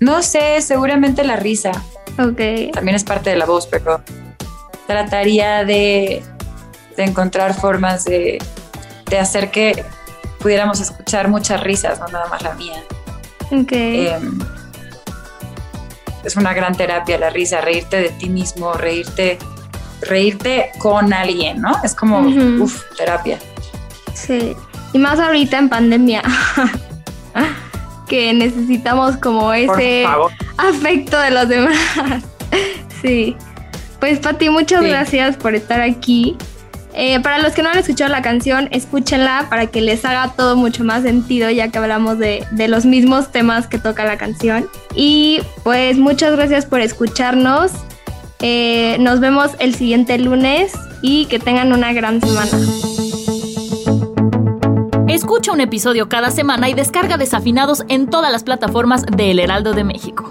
no 0.00 0.22
sé, 0.22 0.62
seguramente 0.62 1.22
la 1.24 1.36
risa. 1.36 1.72
Ok. 2.18 2.72
También 2.72 2.96
es 2.96 3.04
parte 3.04 3.28
de 3.28 3.36
la 3.36 3.44
voz, 3.44 3.66
pero 3.66 4.00
trataría 4.86 5.66
de, 5.66 6.22
de 6.96 7.04
encontrar 7.04 7.52
formas 7.52 8.04
de, 8.06 8.38
de 9.10 9.18
hacer 9.18 9.50
que 9.50 9.84
pudiéramos 10.40 10.80
escuchar 10.80 11.28
muchas 11.28 11.62
risas, 11.62 12.00
no 12.00 12.08
nada 12.08 12.26
más 12.28 12.42
la 12.42 12.54
mía. 12.54 12.82
Ok. 13.50 13.72
Eh, 13.72 14.18
es 16.24 16.36
una 16.36 16.52
gran 16.52 16.74
terapia 16.74 17.18
la 17.18 17.30
risa, 17.30 17.60
reírte 17.60 17.96
de 17.96 18.08
ti 18.10 18.28
mismo, 18.28 18.72
reírte, 18.74 19.38
reírte 20.02 20.70
con 20.78 21.12
alguien, 21.12 21.60
¿no? 21.60 21.72
Es 21.82 21.94
como, 21.94 22.20
uff, 22.62 22.82
terapia. 22.96 23.38
Sí. 24.14 24.54
Y 24.92 24.98
más 24.98 25.18
ahorita 25.18 25.58
en 25.58 25.68
pandemia. 25.68 26.22
que 28.08 28.34
necesitamos 28.34 29.16
como 29.18 29.52
ese 29.52 30.04
afecto 30.56 31.18
de 31.20 31.30
los 31.30 31.48
demás. 31.48 31.76
sí. 33.02 33.36
Pues 34.00 34.18
Pati, 34.18 34.48
muchas 34.50 34.82
Sí. 34.82 34.88
gracias 34.88 35.36
por 35.36 35.54
estar 35.54 35.80
aquí. 35.80 36.36
Eh, 36.94 37.20
para 37.20 37.38
los 37.38 37.52
que 37.52 37.62
no 37.62 37.70
han 37.70 37.78
escuchado 37.78 38.10
la 38.10 38.22
canción, 38.22 38.68
escúchenla 38.72 39.46
para 39.48 39.66
que 39.66 39.80
les 39.80 40.04
haga 40.04 40.32
todo 40.36 40.56
mucho 40.56 40.84
más 40.84 41.02
sentido, 41.02 41.50
ya 41.50 41.68
que 41.68 41.78
hablamos 41.78 42.18
de, 42.18 42.44
de 42.50 42.68
los 42.68 42.84
mismos 42.84 43.30
temas 43.30 43.66
que 43.66 43.78
toca 43.78 44.04
la 44.04 44.16
canción. 44.16 44.68
Y 44.94 45.40
pues 45.62 45.98
muchas 45.98 46.32
gracias 46.32 46.66
por 46.66 46.80
escucharnos. 46.80 47.72
Eh, 48.40 48.96
nos 49.00 49.20
vemos 49.20 49.50
el 49.58 49.74
siguiente 49.74 50.18
lunes 50.18 50.72
y 51.02 51.26
que 51.26 51.38
tengan 51.38 51.72
una 51.72 51.92
gran 51.92 52.20
semana. 52.20 52.50
Escucha 55.08 55.52
un 55.52 55.60
episodio 55.60 56.08
cada 56.08 56.30
semana 56.30 56.68
y 56.68 56.74
descarga 56.74 57.18
Desafinados 57.18 57.84
en 57.88 58.08
todas 58.08 58.32
las 58.32 58.44
plataformas 58.44 59.04
de 59.04 59.32
El 59.32 59.40
Heraldo 59.40 59.72
de 59.72 59.84
México. 59.84 60.30